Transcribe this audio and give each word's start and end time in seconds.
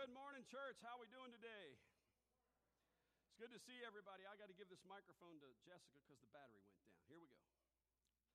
Good 0.00 0.16
morning, 0.16 0.48
church. 0.48 0.80
How 0.80 0.96
are 0.96 1.02
we 1.04 1.12
doing 1.12 1.28
today? 1.28 1.76
It's 1.76 3.36
good 3.36 3.52
to 3.52 3.60
see 3.60 3.84
everybody. 3.84 4.24
I 4.24 4.32
got 4.40 4.48
to 4.48 4.56
give 4.56 4.72
this 4.72 4.80
microphone 4.88 5.36
to 5.44 5.48
Jessica 5.68 6.00
because 6.00 6.16
the 6.24 6.32
battery 6.32 6.64
went 6.64 6.80
down. 6.80 6.96
Here 7.04 7.20
we 7.20 7.28
go. 7.28 7.36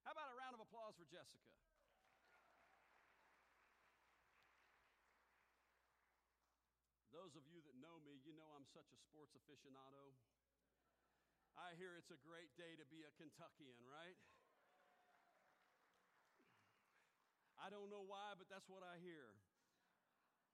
How 0.05 0.14
about 0.14 0.30
a 0.30 0.38
round 0.38 0.54
of 0.54 0.62
applause 0.62 0.93
for 0.93 1.09
Jessica? 1.09 1.50
Those 7.09 7.34
of 7.34 7.41
you 7.50 7.57
that 7.66 7.73
know 7.82 7.97
me, 8.05 8.21
you 8.21 8.38
know 8.38 8.45
I'm 8.54 8.70
such 8.70 8.93
a 8.93 9.00
sports 9.02 9.34
aficionado. 9.34 10.13
I 11.57 11.73
hear 11.82 11.97
it's 11.97 12.13
a 12.13 12.21
great 12.21 12.54
day 12.61 12.77
to 12.77 12.86
be 12.93 13.02
a 13.02 13.11
Kentuckian, 13.18 13.82
right? 13.89 14.21
I 17.57 17.73
don't 17.73 17.89
know 17.89 18.05
why, 18.05 18.38
but 18.38 18.54
that's 18.54 18.70
what 18.70 18.86
I 18.86 19.02
hear. 19.02 19.34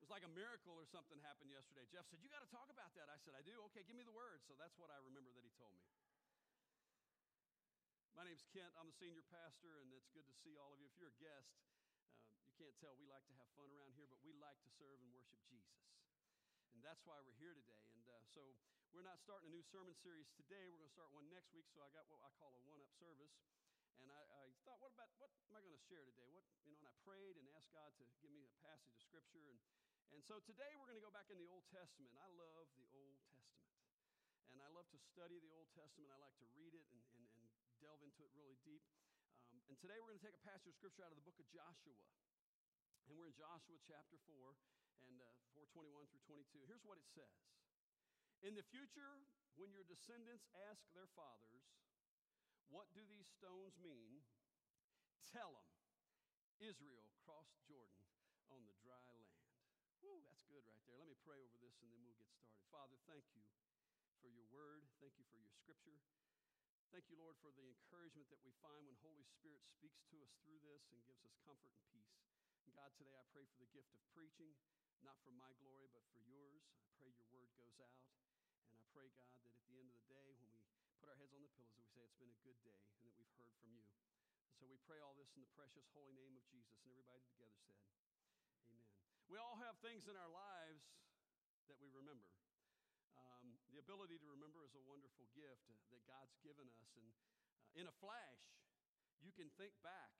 It 0.02 0.10
was 0.10 0.18
like 0.18 0.26
a 0.26 0.34
miracle 0.34 0.74
or 0.74 0.90
something 0.90 1.22
happened 1.22 1.54
yesterday. 1.54 1.86
Jeff 1.94 2.10
said, 2.10 2.18
You 2.26 2.30
got 2.34 2.42
to 2.42 2.50
talk 2.50 2.66
about 2.74 2.90
that. 2.98 3.06
I 3.06 3.22
said, 3.22 3.38
I 3.38 3.46
do. 3.46 3.54
Okay, 3.70 3.86
give 3.86 3.94
me 3.94 4.02
the 4.02 4.18
words. 4.18 4.42
So 4.50 4.58
that's 4.58 4.74
what 4.82 4.90
I 4.90 4.98
remember 4.98 5.30
that 5.38 5.46
he 5.46 5.54
told 5.62 5.78
me. 5.78 5.86
My 8.18 8.26
name's 8.26 8.42
Kent. 8.50 8.74
I'm 8.82 8.90
the 8.90 8.98
senior 8.98 9.22
pastor, 9.30 9.78
and 9.78 9.94
it's 9.94 10.10
good 10.10 10.26
to 10.26 10.34
see 10.42 10.58
all 10.58 10.74
of 10.74 10.82
you. 10.82 10.90
If 10.90 10.98
you're 10.98 11.14
a 11.14 11.22
guest, 11.22 11.54
uh, 12.26 12.34
you 12.42 12.50
can't 12.58 12.74
tell 12.82 12.98
we 12.98 13.06
like 13.14 13.30
to 13.30 13.36
have 13.38 13.46
fun 13.54 13.70
around 13.70 13.94
here, 13.94 14.10
but 14.10 14.18
we 14.26 14.34
like 14.42 14.58
to 14.66 14.74
serve 14.74 14.98
and 15.06 15.14
worship 15.14 15.38
Jesus. 15.46 15.78
And 16.74 16.82
that's 16.82 17.06
why 17.06 17.22
we're 17.22 17.38
here 17.38 17.54
today. 17.54 17.86
And 17.94 18.02
uh, 18.10 18.26
so 18.26 18.58
we're 18.98 19.06
not 19.06 19.22
starting 19.22 19.50
a 19.50 19.54
new 19.54 19.62
sermon 19.70 19.94
series 20.02 20.34
today. 20.34 20.66
We're 20.66 20.82
going 20.82 20.90
to 20.90 20.98
start 20.98 21.14
one 21.14 21.30
next 21.30 21.54
week. 21.54 21.70
So 21.78 21.86
I 21.86 21.94
got 21.94 22.10
what 22.10 22.26
I 22.26 22.34
call 22.42 22.58
a 22.58 22.62
one 22.66 22.82
up 22.82 22.90
service. 22.98 23.38
And 24.02 24.10
I, 24.10 24.18
I, 24.18 24.50
thought, 24.66 24.82
what 24.82 24.98
about 24.98 25.14
what 25.22 25.30
am 25.46 25.54
I 25.54 25.62
going 25.62 25.78
to 25.78 25.86
share 25.86 26.02
today? 26.02 26.26
What 26.34 26.42
you 26.66 26.74
know, 26.74 26.82
and 26.82 26.90
I 26.90 26.96
prayed 27.06 27.38
and 27.38 27.46
asked 27.54 27.70
God 27.70 27.94
to 28.02 28.06
give 28.18 28.34
me 28.34 28.42
a 28.42 28.54
passage 28.66 28.98
of 28.98 29.02
scripture. 29.06 29.46
And 29.46 29.62
and 30.12 30.22
so 30.28 30.44
today 30.44 30.72
we're 30.76 30.92
going 30.92 31.00
to 31.00 31.08
go 31.08 31.14
back 31.14 31.32
in 31.32 31.40
the 31.40 31.48
Old 31.48 31.64
Testament. 31.72 32.12
I 32.20 32.28
love 32.36 32.68
the 32.76 32.88
Old 32.92 33.16
Testament. 33.32 33.72
And 34.52 34.60
I 34.60 34.68
love 34.76 34.84
to 34.92 35.00
study 35.00 35.40
the 35.40 35.56
Old 35.56 35.72
Testament. 35.72 36.12
I 36.12 36.20
like 36.20 36.36
to 36.44 36.48
read 36.52 36.76
it 36.76 36.84
and, 36.92 37.00
and, 37.16 37.24
and 37.40 37.46
delve 37.80 38.04
into 38.04 38.28
it 38.28 38.32
really 38.36 38.60
deep. 38.68 38.84
Um, 39.48 39.64
and 39.72 39.80
today 39.80 39.96
we're 40.04 40.12
going 40.12 40.20
to 40.20 40.28
take 40.28 40.36
a 40.36 40.44
passage 40.44 40.68
of 40.68 40.76
scripture 40.76 41.08
out 41.08 41.16
of 41.16 41.20
the 41.20 41.24
book 41.24 41.40
of 41.40 41.48
Joshua. 41.48 41.96
And 43.08 43.16
we're 43.16 43.32
in 43.32 43.38
Joshua 43.40 43.80
chapter 43.88 44.20
4 44.28 44.52
and 45.08 45.16
uh, 45.24 45.56
421 45.56 46.12
through 46.12 46.24
22. 46.28 46.68
Here's 46.68 46.84
what 46.84 47.00
it 47.00 47.08
says 47.08 47.40
In 48.44 48.60
the 48.60 48.68
future, 48.68 49.24
when 49.56 49.72
your 49.72 49.88
descendants 49.88 50.44
ask 50.68 50.84
their 50.92 51.08
fathers, 51.16 51.64
What 52.68 52.92
do 52.92 53.04
these 53.08 53.32
stones 53.32 53.80
mean? 53.80 54.20
Tell 55.32 55.56
them 55.56 55.72
Israel 56.60 57.08
crossed 57.24 57.56
Jordan 57.64 58.04
on 58.52 58.68
the 58.68 58.76
dry. 58.84 59.11
Woo, 60.02 60.18
that's 60.26 60.42
good 60.50 60.66
right 60.66 60.82
there. 60.90 60.98
Let 60.98 61.06
me 61.06 61.18
pray 61.22 61.38
over 61.38 61.58
this 61.62 61.78
and 61.86 61.94
then 61.94 62.02
we'll 62.02 62.18
get 62.18 62.26
started. 62.34 62.66
Father, 62.74 62.98
thank 63.06 63.22
you 63.38 63.46
for 64.18 64.34
your 64.34 64.50
word. 64.50 64.82
Thank 64.98 65.14
you 65.22 65.26
for 65.30 65.38
your 65.38 65.54
scripture. 65.54 66.02
Thank 66.90 67.06
you, 67.08 67.22
Lord, 67.22 67.38
for 67.40 67.54
the 67.54 67.70
encouragement 67.70 68.28
that 68.34 68.42
we 68.42 68.52
find 68.66 68.84
when 68.84 68.98
Holy 69.06 69.24
Spirit 69.24 69.62
speaks 69.64 70.02
to 70.10 70.20
us 70.26 70.34
through 70.42 70.60
this 70.66 70.90
and 70.90 71.00
gives 71.06 71.22
us 71.24 71.38
comfort 71.46 71.72
and 71.78 71.86
peace. 71.94 72.18
And 72.66 72.74
God, 72.74 72.92
today 72.98 73.14
I 73.14 73.24
pray 73.30 73.46
for 73.46 73.62
the 73.62 73.70
gift 73.72 73.94
of 73.94 74.02
preaching, 74.12 74.58
not 75.06 75.22
for 75.22 75.32
my 75.38 75.54
glory, 75.62 75.88
but 75.94 76.04
for 76.12 76.20
yours. 76.26 76.66
I 76.82 76.90
pray 76.98 77.14
your 77.14 77.30
word 77.30 77.54
goes 77.54 77.78
out. 77.80 78.02
And 78.68 78.76
I 78.76 78.84
pray, 78.92 79.08
God, 79.16 79.38
that 79.46 79.54
at 79.54 79.66
the 79.70 79.78
end 79.78 79.88
of 79.88 79.96
the 80.02 80.08
day, 80.10 80.34
when 80.36 80.50
we 80.50 80.66
put 80.98 81.14
our 81.14 81.18
heads 81.22 81.32
on 81.32 81.46
the 81.46 81.48
pillows, 81.54 81.70
that 81.78 81.78
we 81.78 81.86
say 81.94 82.02
it's 82.02 82.18
been 82.18 82.34
a 82.34 82.42
good 82.42 82.58
day 82.66 82.82
and 82.98 83.06
that 83.06 83.16
we've 83.22 83.38
heard 83.38 83.54
from 83.56 83.70
you. 83.70 83.86
And 84.50 84.52
so 84.58 84.66
we 84.66 84.82
pray 84.84 84.98
all 84.98 85.14
this 85.14 85.30
in 85.38 85.46
the 85.46 85.52
precious 85.54 85.86
holy 85.94 86.18
name 86.18 86.34
of 86.34 86.44
Jesus. 86.50 86.82
And 86.82 86.90
everybody 86.90 87.22
together 87.30 87.56
said. 87.64 88.01
We 89.32 89.40
all 89.40 89.56
have 89.64 89.80
things 89.80 90.12
in 90.12 90.20
our 90.20 90.28
lives 90.28 90.84
that 91.72 91.80
we 91.80 91.88
remember. 91.96 92.28
Um, 93.16 93.56
the 93.72 93.80
ability 93.80 94.20
to 94.20 94.28
remember 94.28 94.60
is 94.60 94.76
a 94.76 94.84
wonderful 94.84 95.24
gift 95.32 95.72
that 95.96 96.04
God's 96.04 96.36
given 96.44 96.68
us. 96.68 96.92
And 97.00 97.08
uh, 97.16 97.80
in 97.80 97.88
a 97.88 97.96
flash, 98.04 98.44
you 99.24 99.32
can 99.32 99.48
think 99.56 99.72
back 99.80 100.12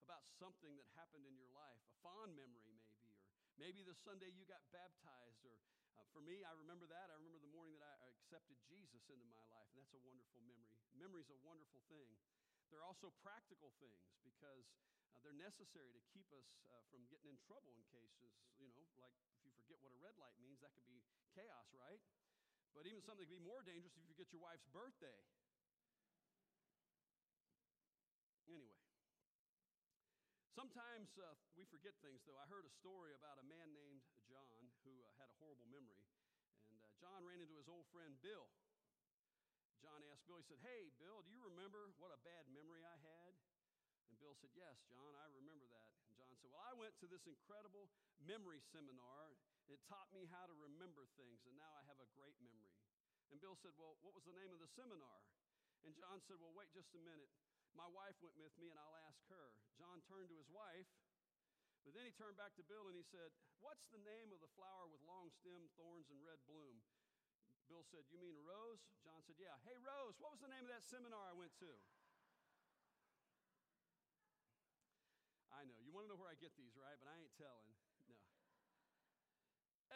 about 0.00 0.24
something 0.40 0.72
that 0.80 0.88
happened 0.96 1.28
in 1.28 1.36
your 1.36 1.52
life, 1.52 1.76
a 1.84 1.92
fond 2.00 2.32
memory 2.32 2.80
maybe, 2.80 3.12
or 3.12 3.52
maybe 3.60 3.84
the 3.84 3.92
Sunday 3.92 4.32
you 4.32 4.48
got 4.48 4.64
baptized. 4.72 5.44
Or 5.44 5.60
uh, 6.00 6.08
for 6.16 6.24
me, 6.24 6.40
I 6.40 6.56
remember 6.56 6.88
that. 6.88 7.12
I 7.12 7.20
remember 7.20 7.44
the 7.44 7.52
morning 7.52 7.76
that 7.76 8.00
I 8.00 8.08
accepted 8.08 8.56
Jesus 8.72 9.04
into 9.12 9.28
my 9.28 9.44
life, 9.52 9.68
and 9.76 9.84
that's 9.84 9.92
a 9.92 10.00
wonderful 10.00 10.40
memory. 10.48 10.72
Memory 10.96 11.20
is 11.20 11.28
a 11.28 11.36
wonderful 11.44 11.84
thing. 11.92 12.08
There 12.72 12.80
are 12.80 12.88
also 12.88 13.12
practical 13.20 13.76
things 13.84 14.16
because 14.24 14.64
uh, 15.16 15.24
they're 15.24 15.40
necessary 15.40 15.96
to 15.96 16.02
keep 16.12 16.28
us 16.36 16.44
uh, 16.68 16.84
from 16.92 17.08
getting 17.08 17.32
in 17.32 17.40
trouble 17.48 17.72
in 17.72 17.80
cases, 17.88 18.36
you 18.60 18.68
know, 18.68 18.84
like 19.00 19.16
if 19.32 19.40
you 19.48 19.52
forget 19.64 19.80
what 19.80 19.96
a 19.96 20.00
red 20.04 20.12
light 20.20 20.36
means, 20.36 20.60
that 20.60 20.76
could 20.76 20.84
be 20.84 21.00
chaos, 21.32 21.72
right? 21.72 22.00
But 22.76 22.84
even 22.84 23.00
something 23.00 23.24
could 23.24 23.40
be 23.40 23.48
more 23.48 23.64
dangerous 23.64 23.96
if 23.96 24.04
you 24.04 24.12
forget 24.12 24.28
your 24.28 24.44
wife's 24.44 24.68
birthday. 24.68 25.16
Anyway, 28.44 28.76
sometimes 30.52 31.08
uh, 31.16 31.32
we 31.56 31.64
forget 31.72 31.96
things, 32.04 32.20
though. 32.28 32.36
I 32.36 32.44
heard 32.52 32.68
a 32.68 32.74
story 32.76 33.16
about 33.16 33.40
a 33.40 33.46
man 33.48 33.72
named 33.72 34.04
John 34.28 34.68
who 34.84 34.92
uh, 35.00 35.08
had 35.16 35.32
a 35.32 35.36
horrible 35.40 35.66
memory. 35.72 36.04
And 36.68 36.78
uh, 36.84 36.92
John 37.00 37.24
ran 37.24 37.40
into 37.40 37.56
his 37.56 37.66
old 37.66 37.88
friend 37.88 38.12
Bill. 38.20 38.44
John 39.80 40.04
asked 40.12 40.28
Bill, 40.28 40.36
he 40.36 40.46
said, 40.46 40.60
Hey, 40.60 40.92
Bill, 41.00 41.24
do 41.24 41.30
you 41.32 41.40
remember 41.48 41.88
what 41.96 42.12
a 42.12 42.20
bad 42.20 42.44
memory 42.52 42.84
I 42.84 42.96
had? 43.00 43.32
And 44.10 44.16
Bill 44.22 44.34
said, 44.38 44.54
Yes, 44.54 44.78
John, 44.86 45.12
I 45.18 45.26
remember 45.34 45.66
that. 45.70 45.90
And 46.06 46.14
John 46.14 46.32
said, 46.38 46.50
Well, 46.50 46.62
I 46.62 46.74
went 46.78 46.94
to 47.02 47.10
this 47.10 47.26
incredible 47.26 47.90
memory 48.22 48.62
seminar. 48.70 49.34
It 49.66 49.82
taught 49.90 50.10
me 50.14 50.30
how 50.30 50.46
to 50.46 50.54
remember 50.54 51.10
things, 51.18 51.42
and 51.46 51.58
now 51.58 51.72
I 51.74 51.82
have 51.90 51.98
a 51.98 52.08
great 52.14 52.38
memory. 52.38 52.78
And 53.34 53.42
Bill 53.42 53.58
said, 53.58 53.74
Well, 53.74 53.98
what 54.06 54.14
was 54.14 54.22
the 54.22 54.36
name 54.36 54.54
of 54.54 54.62
the 54.62 54.70
seminar? 54.70 55.26
And 55.82 55.94
John 55.94 56.22
said, 56.26 56.38
Well, 56.38 56.54
wait 56.54 56.70
just 56.70 56.94
a 56.94 57.02
minute. 57.02 57.30
My 57.74 57.90
wife 57.92 58.16
went 58.24 58.38
with 58.38 58.54
me, 58.56 58.70
and 58.72 58.78
I'll 58.78 58.98
ask 59.10 59.20
her. 59.28 59.52
John 59.76 60.00
turned 60.08 60.32
to 60.32 60.38
his 60.38 60.48
wife, 60.48 60.88
but 61.86 61.94
then 61.94 62.02
he 62.02 62.10
turned 62.18 62.34
back 62.34 62.50
to 62.58 62.66
Bill 62.66 62.90
and 62.90 62.98
he 62.98 63.06
said, 63.06 63.30
What's 63.62 63.86
the 63.94 64.02
name 64.02 64.34
of 64.34 64.42
the 64.42 64.50
flower 64.58 64.90
with 64.90 64.98
long 65.06 65.30
stem, 65.30 65.70
thorns, 65.78 66.10
and 66.10 66.18
red 66.26 66.42
bloom? 66.50 66.82
Bill 67.70 67.86
said, 67.86 68.02
You 68.10 68.18
mean 68.18 68.34
Rose? 68.42 68.82
John 69.06 69.22
said, 69.22 69.38
Yeah. 69.38 69.54
Hey, 69.62 69.78
Rose, 69.78 70.18
what 70.18 70.34
was 70.34 70.42
the 70.42 70.50
name 70.50 70.66
of 70.66 70.72
that 70.74 70.82
seminar 70.90 71.22
I 71.30 71.38
went 71.38 71.54
to? 71.62 71.70
I 75.54 75.62
know. 75.62 75.78
You 75.78 75.94
want 75.94 76.10
to 76.10 76.10
know 76.10 76.18
where 76.18 76.25
I 76.36 76.44
get 76.44 76.52
these, 76.60 76.76
right? 76.76 77.00
But 77.00 77.08
I 77.08 77.16
ain't 77.16 77.32
telling. 77.40 77.72
No. 78.12 78.20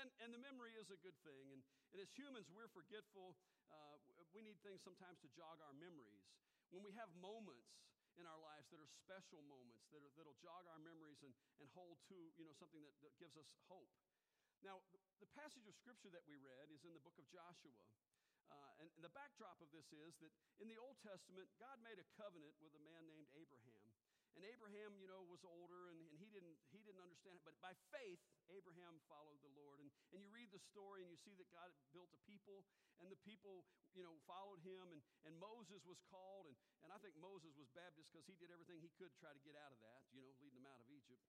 And, 0.00 0.08
and 0.24 0.32
the 0.32 0.40
memory 0.40 0.72
is 0.72 0.88
a 0.88 0.96
good 1.04 1.12
thing. 1.20 1.52
And, 1.52 1.60
and 1.92 2.00
as 2.00 2.08
humans, 2.16 2.48
we're 2.48 2.72
forgetful. 2.72 3.36
Uh, 3.68 4.00
we 4.32 4.40
need 4.40 4.56
things 4.64 4.80
sometimes 4.80 5.20
to 5.20 5.28
jog 5.36 5.60
our 5.60 5.76
memories. 5.76 6.24
When 6.72 6.80
we 6.80 6.96
have 6.96 7.12
moments 7.20 7.68
in 8.16 8.24
our 8.24 8.40
lives 8.40 8.72
that 8.72 8.80
are 8.80 8.88
special 8.88 9.44
moments, 9.52 9.84
that 9.92 10.00
are, 10.00 10.08
that'll 10.16 10.40
jog 10.40 10.64
our 10.72 10.80
memories 10.80 11.20
and, 11.20 11.36
and 11.60 11.68
hold 11.76 12.00
to 12.08 12.16
you 12.40 12.48
know, 12.48 12.56
something 12.56 12.80
that, 12.88 12.96
that 13.04 13.12
gives 13.20 13.36
us 13.36 13.52
hope. 13.68 13.92
Now, 14.64 14.80
the 15.20 15.28
passage 15.36 15.68
of 15.68 15.76
scripture 15.76 16.08
that 16.16 16.24
we 16.24 16.40
read 16.40 16.72
is 16.72 16.88
in 16.88 16.96
the 16.96 17.04
book 17.04 17.20
of 17.20 17.28
Joshua. 17.28 17.84
Uh, 18.48 18.80
and, 18.80 18.88
and 18.96 19.04
the 19.04 19.12
backdrop 19.12 19.60
of 19.60 19.68
this 19.76 19.92
is 19.92 20.16
that 20.24 20.32
in 20.56 20.72
the 20.72 20.80
Old 20.80 20.96
Testament, 21.04 21.52
God 21.60 21.76
made 21.84 22.00
a 22.00 22.06
covenant 22.16 22.56
with 22.64 22.72
a 22.72 22.80
man 22.80 23.04
named 23.12 23.28
Abraham. 23.36 23.79
And 24.38 24.46
Abraham, 24.46 24.94
you 24.96 25.10
know, 25.10 25.26
was 25.26 25.42
older 25.42 25.90
and, 25.90 26.00
and 26.06 26.16
he, 26.18 26.30
didn't, 26.30 26.54
he 26.70 26.80
didn't 26.86 27.02
understand 27.02 27.36
it. 27.36 27.44
But 27.44 27.58
by 27.58 27.74
faith, 27.90 28.22
Abraham 28.50 29.02
followed 29.10 29.42
the 29.42 29.52
Lord. 29.58 29.82
And, 29.82 29.90
and 30.14 30.22
you 30.22 30.30
read 30.30 30.54
the 30.54 30.62
story 30.70 31.02
and 31.02 31.10
you 31.10 31.18
see 31.18 31.34
that 31.36 31.50
God 31.50 31.68
built 31.90 32.10
a 32.14 32.20
people 32.24 32.62
and 33.02 33.10
the 33.10 33.18
people, 33.26 33.66
you 33.92 34.06
know, 34.06 34.14
followed 34.30 34.62
him. 34.62 34.94
And, 34.94 35.02
and 35.26 35.34
Moses 35.36 35.82
was 35.82 35.98
called. 36.06 36.46
And, 36.46 36.56
and 36.86 36.94
I 36.94 36.98
think 37.02 37.18
Moses 37.18 37.52
was 37.58 37.66
Baptist 37.74 38.08
because 38.10 38.26
he 38.30 38.38
did 38.38 38.54
everything 38.54 38.78
he 38.78 38.94
could 38.94 39.10
to 39.10 39.18
try 39.18 39.34
to 39.34 39.42
get 39.42 39.58
out 39.58 39.74
of 39.74 39.80
that, 39.82 40.06
you 40.14 40.22
know, 40.22 40.30
leading 40.38 40.62
them 40.62 40.70
out 40.70 40.78
of 40.78 40.88
Egypt. 40.88 41.20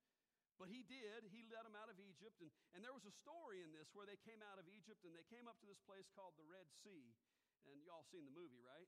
But 0.61 0.69
he 0.69 0.85
did. 0.85 1.25
He 1.33 1.41
led 1.49 1.65
them 1.65 1.73
out 1.73 1.89
of 1.89 1.97
Egypt. 1.97 2.37
And, 2.37 2.53
and 2.77 2.85
there 2.85 2.93
was 2.93 3.07
a 3.09 3.15
story 3.25 3.65
in 3.65 3.73
this 3.73 3.89
where 3.97 4.05
they 4.05 4.21
came 4.21 4.45
out 4.45 4.61
of 4.61 4.69
Egypt 4.69 5.01
and 5.01 5.17
they 5.17 5.25
came 5.25 5.49
up 5.49 5.57
to 5.57 5.65
this 5.65 5.81
place 5.89 6.05
called 6.13 6.37
the 6.37 6.45
Red 6.45 6.69
Sea. 6.85 7.17
And 7.65 7.81
y'all 7.81 8.05
seen 8.13 8.29
the 8.29 8.35
movie, 8.35 8.61
right? 8.61 8.85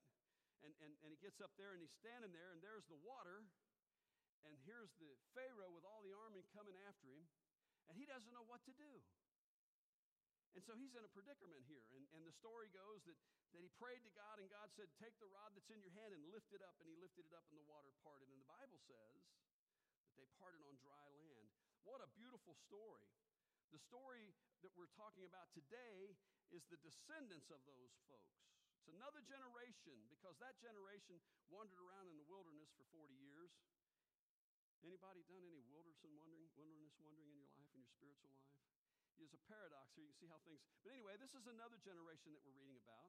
And, 0.62 0.70
and, 0.80 0.94
and 1.02 1.10
he 1.10 1.18
gets 1.18 1.42
up 1.42 1.50
there 1.58 1.74
and 1.74 1.82
he's 1.82 1.92
standing 1.98 2.30
there 2.30 2.54
and 2.54 2.62
there's 2.62 2.86
the 2.86 2.98
water 3.02 3.42
and 4.48 4.54
here's 4.68 4.92
the 5.00 5.10
Pharaoh 5.32 5.72
with 5.72 5.84
all 5.84 6.04
the 6.04 6.14
army 6.14 6.44
coming 6.52 6.76
after 6.88 7.08
him, 7.08 7.24
and 7.88 7.96
he 7.96 8.04
doesn't 8.04 8.32
know 8.32 8.44
what 8.44 8.64
to 8.64 8.72
do. 8.76 8.92
And 10.54 10.62
so 10.62 10.78
he's 10.78 10.94
in 10.94 11.02
a 11.02 11.10
predicament 11.10 11.66
here. 11.66 11.82
And, 11.98 12.06
and 12.14 12.22
the 12.22 12.34
story 12.38 12.70
goes 12.70 13.02
that, 13.10 13.18
that 13.52 13.60
he 13.60 13.70
prayed 13.74 14.06
to 14.06 14.12
God, 14.14 14.38
and 14.38 14.46
God 14.46 14.70
said, 14.78 14.86
Take 15.02 15.18
the 15.18 15.26
rod 15.26 15.50
that's 15.50 15.66
in 15.66 15.82
your 15.82 15.90
hand 15.98 16.14
and 16.14 16.22
lift 16.30 16.54
it 16.54 16.62
up. 16.62 16.78
And 16.78 16.86
he 16.86 16.94
lifted 16.94 17.26
it 17.26 17.34
up, 17.34 17.42
and 17.50 17.58
the 17.58 17.66
water 17.66 17.90
parted. 18.06 18.30
And 18.30 18.38
the 18.38 18.46
Bible 18.46 18.78
says 18.86 19.18
that 20.06 20.14
they 20.14 20.30
parted 20.38 20.62
on 20.62 20.78
dry 20.78 21.10
land. 21.10 21.50
What 21.82 21.98
a 22.06 22.08
beautiful 22.14 22.54
story. 22.70 23.10
The 23.74 23.82
story 23.82 24.30
that 24.62 24.70
we're 24.78 24.90
talking 24.94 25.26
about 25.26 25.50
today 25.50 26.14
is 26.54 26.62
the 26.70 26.78
descendants 26.86 27.50
of 27.50 27.58
those 27.66 27.90
folks. 28.06 28.38
It's 28.78 28.94
another 28.94 29.26
generation 29.26 29.98
because 30.06 30.38
that 30.38 30.54
generation 30.62 31.18
wandered 31.50 31.82
around 31.82 32.06
in 32.06 32.14
the 32.14 32.28
wilderness 32.30 32.70
for 32.78 32.86
40 32.94 33.10
years. 33.18 33.50
Anybody 34.84 35.24
done 35.24 35.40
any 35.48 35.64
wilderness 35.72 35.96
wandering, 36.04 36.44
wilderness 36.60 36.92
wandering 37.00 37.32
in 37.32 37.40
your 37.40 37.48
life, 37.56 37.72
in 37.72 37.80
your 37.80 37.88
spiritual 37.88 38.28
life? 38.36 38.52
There's 39.16 39.32
a 39.32 39.40
paradox 39.48 39.96
here. 39.96 40.04
You 40.04 40.12
can 40.12 40.20
see 40.20 40.28
how 40.28 40.36
things. 40.44 40.60
But 40.84 40.92
anyway, 40.92 41.16
this 41.16 41.32
is 41.32 41.48
another 41.48 41.80
generation 41.80 42.36
that 42.36 42.44
we're 42.44 42.60
reading 42.60 42.76
about. 42.76 43.08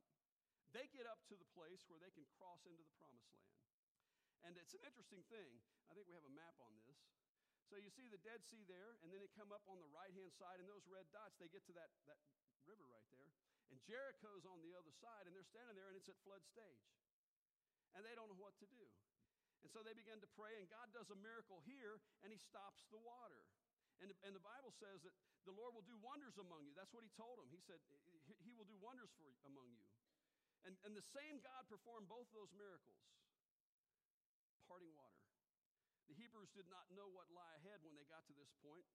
They 0.72 0.88
get 0.96 1.04
up 1.04 1.20
to 1.28 1.36
the 1.36 1.48
place 1.52 1.84
where 1.92 2.00
they 2.00 2.16
can 2.16 2.24
cross 2.40 2.64
into 2.64 2.80
the 2.80 2.96
promised 2.96 3.28
land. 3.36 3.60
And 4.48 4.56
it's 4.56 4.72
an 4.72 4.88
interesting 4.88 5.24
thing. 5.28 5.60
I 5.92 5.98
think 5.98 6.08
we 6.08 6.16
have 6.16 6.24
a 6.24 6.32
map 6.32 6.56
on 6.64 6.72
this. 6.88 6.96
So 7.68 7.82
you 7.82 7.90
see 7.90 8.06
the 8.08 8.22
Dead 8.22 8.46
Sea 8.46 8.62
there, 8.70 8.96
and 9.02 9.10
then 9.10 9.18
they 9.18 9.32
come 9.34 9.50
up 9.50 9.66
on 9.66 9.82
the 9.82 9.90
right 9.90 10.14
hand 10.14 10.32
side, 10.38 10.62
and 10.62 10.70
those 10.70 10.86
red 10.86 11.10
dots, 11.10 11.36
they 11.42 11.50
get 11.50 11.66
to 11.66 11.76
that, 11.76 11.90
that 12.06 12.22
river 12.70 12.86
right 12.88 13.10
there. 13.10 13.32
And 13.74 13.82
Jericho's 13.84 14.46
on 14.46 14.62
the 14.62 14.78
other 14.78 14.94
side, 15.02 15.26
and 15.26 15.34
they're 15.34 15.50
standing 15.50 15.74
there, 15.74 15.90
and 15.90 15.98
it's 15.98 16.08
at 16.08 16.16
flood 16.22 16.46
stage. 16.46 16.86
And 17.98 18.06
they 18.06 18.14
don't 18.14 18.30
know 18.30 18.38
what 18.38 18.54
to 18.62 18.68
do. 18.70 18.86
And 19.64 19.70
so 19.72 19.82
they 19.82 19.96
begin 19.96 20.20
to 20.22 20.30
pray, 20.36 20.56
and 20.58 20.66
God 20.70 20.92
does 20.92 21.10
a 21.10 21.18
miracle 21.20 21.62
here, 21.66 22.02
and 22.26 22.30
He 22.34 22.40
stops 22.40 22.84
the 22.92 23.02
water. 23.02 23.44
And, 24.04 24.12
and 24.28 24.36
the 24.36 24.44
Bible 24.44 24.76
says 24.76 25.00
that 25.08 25.16
the 25.48 25.56
Lord 25.56 25.72
will 25.72 25.88
do 25.88 25.96
wonders 26.04 26.36
among 26.36 26.68
you. 26.68 26.76
That's 26.76 26.92
what 26.92 27.06
He 27.06 27.12
told 27.16 27.40
them. 27.40 27.48
He 27.48 27.62
said, 27.64 27.80
He 28.44 28.52
will 28.54 28.68
do 28.68 28.76
wonders 28.84 29.10
for 29.16 29.32
among 29.48 29.72
you. 29.72 29.88
And, 30.66 30.74
and 30.82 30.98
the 30.98 31.06
same 31.14 31.40
God 31.46 31.70
performed 31.70 32.10
both 32.10 32.26
those 32.34 32.50
miracles 32.58 32.98
parting 34.66 34.90
water. 34.98 35.22
The 36.10 36.18
Hebrews 36.18 36.50
did 36.58 36.66
not 36.74 36.90
know 36.94 37.06
what 37.14 37.30
lay 37.30 37.52
ahead 37.62 37.86
when 37.86 37.94
they 37.94 38.06
got 38.10 38.26
to 38.30 38.36
this 38.38 38.50
point. 38.66 38.86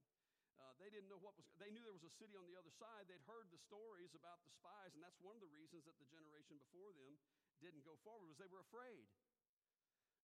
Uh, 0.59 0.75
they 0.83 0.91
didn't 0.93 1.09
know 1.09 1.19
what 1.23 1.39
was, 1.39 1.47
they 1.57 1.71
knew 1.73 1.81
there 1.81 1.97
was 1.97 2.05
a 2.05 2.13
city 2.21 2.37
on 2.37 2.45
the 2.45 2.59
other 2.59 2.75
side. 2.77 3.09
They'd 3.09 3.25
heard 3.25 3.49
the 3.49 3.63
stories 3.65 4.13
about 4.13 4.43
the 4.45 4.53
spies, 4.53 4.93
and 4.93 5.01
that's 5.01 5.17
one 5.23 5.39
of 5.39 5.43
the 5.43 5.49
reasons 5.55 5.87
that 5.89 5.97
the 5.97 6.09
generation 6.11 6.59
before 6.61 6.93
them 6.93 7.17
didn't 7.65 7.87
go 7.87 7.97
forward, 8.05 8.29
was 8.29 8.37
they 8.37 8.51
were 8.51 8.61
afraid. 8.67 9.07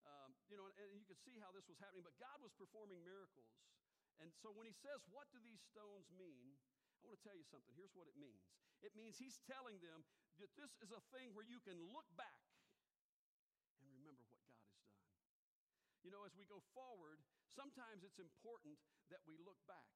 Um, 0.06 0.38
you 0.46 0.54
know, 0.54 0.70
and, 0.70 0.94
and 0.94 0.98
you 1.02 1.06
could 1.06 1.18
see 1.26 1.36
how 1.42 1.50
this 1.50 1.66
was 1.66 1.78
happening, 1.82 2.06
but 2.06 2.14
God 2.22 2.38
was 2.38 2.54
performing 2.54 3.02
miracles. 3.02 3.50
And 4.22 4.30
so 4.40 4.54
when 4.54 4.64
he 4.64 4.74
says, 4.78 5.02
What 5.10 5.26
do 5.34 5.42
these 5.42 5.60
stones 5.74 6.06
mean? 6.14 6.54
I 7.02 7.10
want 7.10 7.18
to 7.18 7.24
tell 7.26 7.36
you 7.36 7.46
something. 7.50 7.74
Here's 7.74 7.94
what 7.94 8.06
it 8.06 8.16
means 8.16 8.42
it 8.84 8.92
means 8.94 9.16
he's 9.16 9.40
telling 9.48 9.80
them 9.80 10.04
that 10.38 10.52
this 10.54 10.70
is 10.84 10.92
a 10.92 11.00
thing 11.16 11.32
where 11.32 11.46
you 11.46 11.58
can 11.64 11.76
look 11.90 12.08
back 12.14 12.44
and 13.80 13.88
remember 13.88 14.22
what 14.28 14.42
God 14.44 14.60
has 14.60 14.78
done. 14.78 15.02
You 16.04 16.12
know, 16.12 16.22
as 16.28 16.36
we 16.36 16.44
go 16.44 16.60
forward, 16.76 17.18
sometimes 17.56 18.04
it's 18.04 18.20
important 18.20 18.76
that 19.08 19.24
we 19.24 19.40
look 19.40 19.58
back 19.64 19.88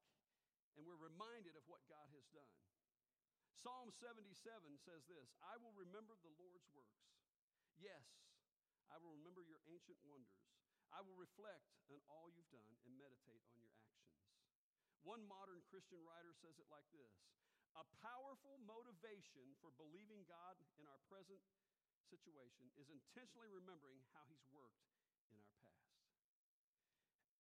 and 0.75 0.83
we're 0.89 0.99
reminded 0.99 1.55
of 1.61 1.65
what 1.69 1.85
God 1.93 2.09
has 2.17 2.25
done. 2.33 2.57
Psalm 3.61 3.93
77 4.01 4.33
says 4.81 5.05
this 5.05 5.29
I 5.45 5.61
will 5.61 5.77
remember 5.77 6.17
the 6.25 6.33
Lord's 6.41 6.65
works. 6.73 7.05
Yes, 7.77 8.09
I 8.91 8.99
will 8.99 9.15
remember 9.15 9.47
your 9.47 9.63
ancient 9.71 9.99
wonders. 10.03 10.43
I 10.91 11.01
will 11.07 11.15
reflect 11.15 11.71
on 11.87 12.03
all 12.11 12.27
you've 12.35 12.51
done 12.51 12.75
and 12.83 12.99
meditate 12.99 13.43
on 13.47 13.63
your 13.63 13.71
actions. 13.79 14.11
One 15.07 15.23
modern 15.25 15.63
Christian 15.71 16.03
writer 16.03 16.35
says 16.43 16.59
it 16.59 16.67
like 16.69 16.87
this 16.91 17.15
A 17.79 17.87
powerful 18.03 18.59
motivation 18.67 19.55
for 19.63 19.71
believing 19.79 20.27
God 20.27 20.59
in 20.77 20.85
our 20.91 20.99
present 21.07 21.41
situation 22.11 22.67
is 22.75 22.91
intentionally 22.91 23.49
remembering 23.55 24.03
how 24.11 24.27
He's 24.27 24.43
worked 24.51 24.83
in 25.31 25.39
our 25.39 25.55
past. 25.63 25.87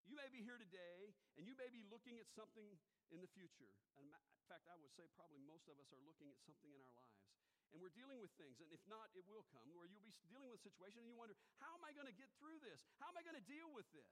You 0.06 0.14
may 0.14 0.30
be 0.30 0.42
here 0.46 0.58
today 0.58 1.14
and 1.34 1.46
you 1.46 1.58
may 1.58 1.70
be 1.70 1.82
looking 1.90 2.18
at 2.22 2.30
something 2.34 2.78
in 3.10 3.18
the 3.18 3.30
future. 3.34 3.74
In 3.98 4.06
fact, 4.46 4.66
I 4.70 4.78
would 4.78 4.94
say 4.94 5.06
probably 5.18 5.42
most 5.42 5.66
of 5.66 5.78
us 5.78 5.90
are 5.90 6.02
looking 6.06 6.30
at 6.30 6.38
something 6.46 6.70
in 6.70 6.82
our 6.82 6.94
lives. 6.94 7.49
And 7.70 7.78
we're 7.78 7.94
dealing 7.94 8.18
with 8.18 8.34
things, 8.34 8.58
and 8.58 8.66
if 8.74 8.82
not, 8.90 9.14
it 9.14 9.22
will 9.30 9.46
come, 9.54 9.62
where 9.78 9.86
you'll 9.86 10.02
be 10.02 10.14
dealing 10.26 10.50
with 10.50 10.58
a 10.58 10.66
situation 10.66 10.98
and 11.02 11.06
you 11.06 11.14
wonder, 11.14 11.38
how 11.62 11.70
am 11.78 11.86
I 11.86 11.94
going 11.94 12.10
to 12.10 12.16
get 12.18 12.26
through 12.42 12.58
this? 12.58 12.82
How 12.98 13.14
am 13.14 13.16
I 13.16 13.22
going 13.22 13.38
to 13.38 13.46
deal 13.46 13.70
with 13.70 13.86
this? 13.94 14.10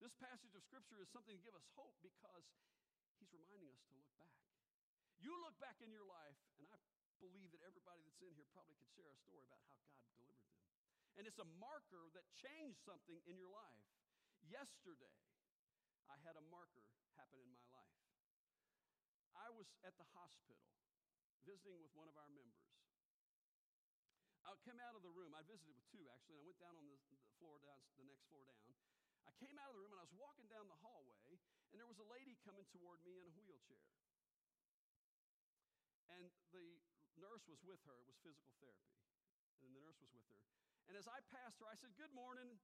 This 0.00 0.16
passage 0.16 0.56
of 0.56 0.64
Scripture 0.64 0.96
is 1.04 1.12
something 1.12 1.36
to 1.36 1.44
give 1.44 1.52
us 1.52 1.68
hope 1.76 1.92
because 2.00 2.48
he's 3.20 3.28
reminding 3.36 3.68
us 3.68 3.76
to 3.84 3.92
look 3.92 4.08
back. 4.16 4.40
You 5.20 5.36
look 5.44 5.52
back 5.60 5.76
in 5.84 5.92
your 5.92 6.08
life, 6.08 6.40
and 6.56 6.64
I 6.72 6.80
believe 7.20 7.52
that 7.52 7.60
everybody 7.60 8.00
that's 8.08 8.24
in 8.24 8.32
here 8.32 8.48
probably 8.56 8.72
could 8.80 8.88
share 8.96 9.12
a 9.12 9.18
story 9.20 9.44
about 9.44 9.60
how 9.68 9.76
God 9.84 10.00
delivered 10.16 10.40
them. 10.40 10.64
And 11.20 11.28
it's 11.28 11.36
a 11.36 11.48
marker 11.60 12.08
that 12.16 12.24
changed 12.40 12.80
something 12.88 13.20
in 13.28 13.36
your 13.36 13.52
life. 13.52 13.84
Yesterday, 14.48 15.12
I 16.08 16.16
had 16.24 16.40
a 16.40 16.44
marker 16.48 16.88
happen 17.20 17.36
in 17.44 17.52
my 17.52 17.60
life. 17.76 18.00
I 19.36 19.52
was 19.52 19.68
at 19.84 19.92
the 20.00 20.08
hospital 20.16 20.64
visiting 21.44 21.80
with 21.80 21.92
one 21.96 22.08
of 22.08 22.16
our 22.16 22.28
members. 22.32 22.68
I 24.44 24.56
came 24.66 24.80
out 24.82 24.96
of 24.96 25.02
the 25.04 25.12
room. 25.12 25.30
I 25.36 25.44
visited 25.46 25.72
with 25.72 25.86
two, 25.92 26.02
actually, 26.10 26.40
and 26.40 26.42
I 26.42 26.46
went 26.48 26.58
down 26.58 26.74
on 26.74 26.86
the, 26.88 26.98
the 27.12 27.18
floor 27.38 27.60
down, 27.62 27.80
the 28.00 28.08
next 28.08 28.26
floor 28.28 28.42
down. 28.44 28.58
I 29.28 29.32
came 29.38 29.54
out 29.60 29.70
of 29.70 29.78
the 29.78 29.82
room 29.84 29.94
and 29.94 30.00
I 30.00 30.06
was 30.08 30.16
walking 30.16 30.48
down 30.50 30.66
the 30.66 30.80
hallway, 30.80 31.38
and 31.70 31.76
there 31.78 31.86
was 31.86 32.00
a 32.02 32.08
lady 32.08 32.34
coming 32.42 32.66
toward 32.74 32.98
me 33.06 33.20
in 33.20 33.24
a 33.28 33.32
wheelchair. 33.36 33.84
And 36.10 36.26
the 36.50 36.66
nurse 37.22 37.46
was 37.46 37.62
with 37.62 37.78
her. 37.86 37.94
It 37.94 38.06
was 38.10 38.18
physical 38.26 38.50
therapy. 38.58 38.90
And 39.62 39.70
the 39.70 39.82
nurse 39.84 40.00
was 40.02 40.10
with 40.10 40.26
her. 40.26 40.40
And 40.90 40.98
as 40.98 41.06
I 41.06 41.22
passed 41.30 41.62
her, 41.62 41.70
I 41.70 41.78
said, 41.78 41.94
Good 41.94 42.10
morning. 42.10 42.58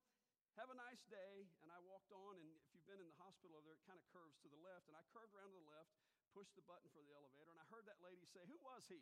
Have 0.58 0.72
a 0.72 0.78
nice 0.80 1.04
day. 1.12 1.46
And 1.62 1.70
I 1.70 1.78
walked 1.86 2.10
on, 2.10 2.40
and 2.40 2.48
if 2.50 2.64
you've 2.74 2.88
been 2.88 2.98
in 2.98 3.06
the 3.06 3.18
hospital 3.22 3.54
over 3.54 3.68
there, 3.68 3.78
it 3.78 3.86
kind 3.86 4.00
of 4.00 4.06
curves 4.10 4.34
to 4.42 4.48
the 4.50 4.58
left. 4.64 4.90
And 4.90 4.96
I 4.98 5.04
curved 5.14 5.30
around 5.36 5.52
to 5.54 5.60
the 5.62 5.70
left, 5.70 5.92
pushed 6.36 6.52
the 6.52 6.68
button 6.68 6.92
for 6.92 7.00
the 7.00 7.16
elevator, 7.16 7.48
and 7.48 7.56
I 7.56 7.64
heard 7.72 7.88
that 7.88 7.96
lady 8.04 8.28
say, 8.28 8.44
Who 8.44 8.60
was 8.60 8.84
he? 8.92 9.00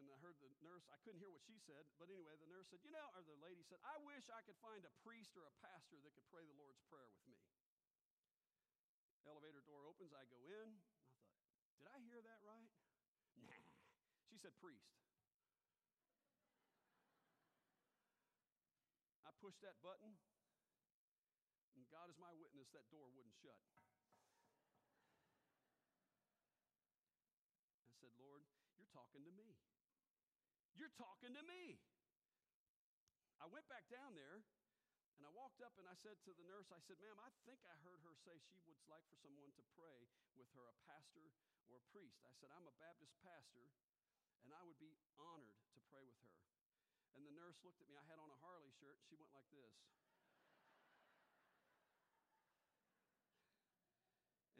And 0.00 0.08
I 0.08 0.16
heard 0.24 0.36
the 0.40 0.48
nurse, 0.64 0.88
I 0.88 0.96
couldn't 1.04 1.20
hear 1.20 1.28
what 1.28 1.44
she 1.44 1.60
said, 1.60 1.84
but 2.00 2.08
anyway, 2.08 2.40
the 2.40 2.48
nurse 2.48 2.72
said, 2.72 2.80
You 2.80 2.88
know, 2.88 3.04
or 3.12 3.20
the 3.20 3.36
lady 3.44 3.60
said, 3.68 3.76
I 3.84 4.00
wish 4.08 4.32
I 4.32 4.40
could 4.48 4.56
find 4.64 4.80
a 4.88 4.92
priest 5.04 5.36
or 5.36 5.44
a 5.44 5.54
pastor 5.60 6.00
that 6.00 6.16
could 6.16 6.24
pray 6.32 6.48
the 6.48 6.56
Lord's 6.56 6.80
Prayer 6.88 7.04
with 7.12 7.24
me. 7.28 7.36
Elevator 9.28 9.60
door 9.68 9.84
opens, 9.84 10.16
I 10.16 10.24
go 10.32 10.40
in. 10.48 10.68
I 10.72 11.60
thought, 11.60 11.76
Did 11.84 11.88
I 11.92 12.00
hear 12.08 12.20
that 12.24 12.40
right? 12.40 12.72
Nah. 13.44 13.68
She 14.32 14.40
said, 14.40 14.56
Priest. 14.56 14.88
I 19.28 19.36
pushed 19.36 19.60
that 19.60 19.76
button, 19.84 20.16
and 21.76 21.84
God 21.92 22.08
is 22.08 22.16
my 22.16 22.32
witness, 22.32 22.72
that 22.72 22.88
door 22.88 23.12
wouldn't 23.12 23.36
shut. 23.36 23.60
I 27.86 27.94
said, 28.00 28.12
Lord, 28.20 28.44
you're 28.76 28.92
talking 29.16 29.32
to 29.32 29.40
me. 29.40 29.48
You're 30.76 30.92
talking 31.00 31.32
to 31.32 31.44
me. 31.48 31.80
I 33.40 33.48
went 33.48 33.64
back 33.72 33.88
down 33.88 34.12
there 34.12 34.44
and 35.16 35.24
I 35.24 35.32
walked 35.32 35.64
up 35.64 35.72
and 35.80 35.88
I 35.88 35.96
said 36.04 36.20
to 36.28 36.36
the 36.36 36.44
nurse, 36.44 36.68
I 36.68 36.76
said, 36.84 37.00
Ma'am, 37.00 37.16
I 37.24 37.32
think 37.48 37.64
I 37.64 37.72
heard 37.80 38.04
her 38.04 38.12
say 38.28 38.36
she 38.44 38.60
would 38.68 38.76
like 38.84 39.08
for 39.08 39.16
someone 39.16 39.56
to 39.56 39.64
pray 39.72 40.04
with 40.36 40.52
her, 40.52 40.68
a 40.68 40.76
pastor 40.84 41.32
or 41.64 41.80
a 41.80 41.84
priest. 41.96 42.20
I 42.28 42.32
said, 42.36 42.52
I'm 42.52 42.68
a 42.68 42.76
Baptist 42.76 43.16
pastor 43.24 43.72
and 44.44 44.52
I 44.52 44.60
would 44.68 44.76
be 44.76 44.92
honored 45.16 45.56
to 45.72 45.80
pray 45.88 46.04
with 46.04 46.20
her. 46.20 46.36
And 47.16 47.24
the 47.24 47.32
nurse 47.32 47.56
looked 47.64 47.80
at 47.80 47.88
me. 47.88 47.96
I 47.96 48.04
had 48.04 48.20
on 48.20 48.28
a 48.28 48.36
Harley 48.44 48.68
shirt. 48.76 49.00
She 49.08 49.16
went 49.16 49.32
like 49.32 49.48
this. 49.48 49.72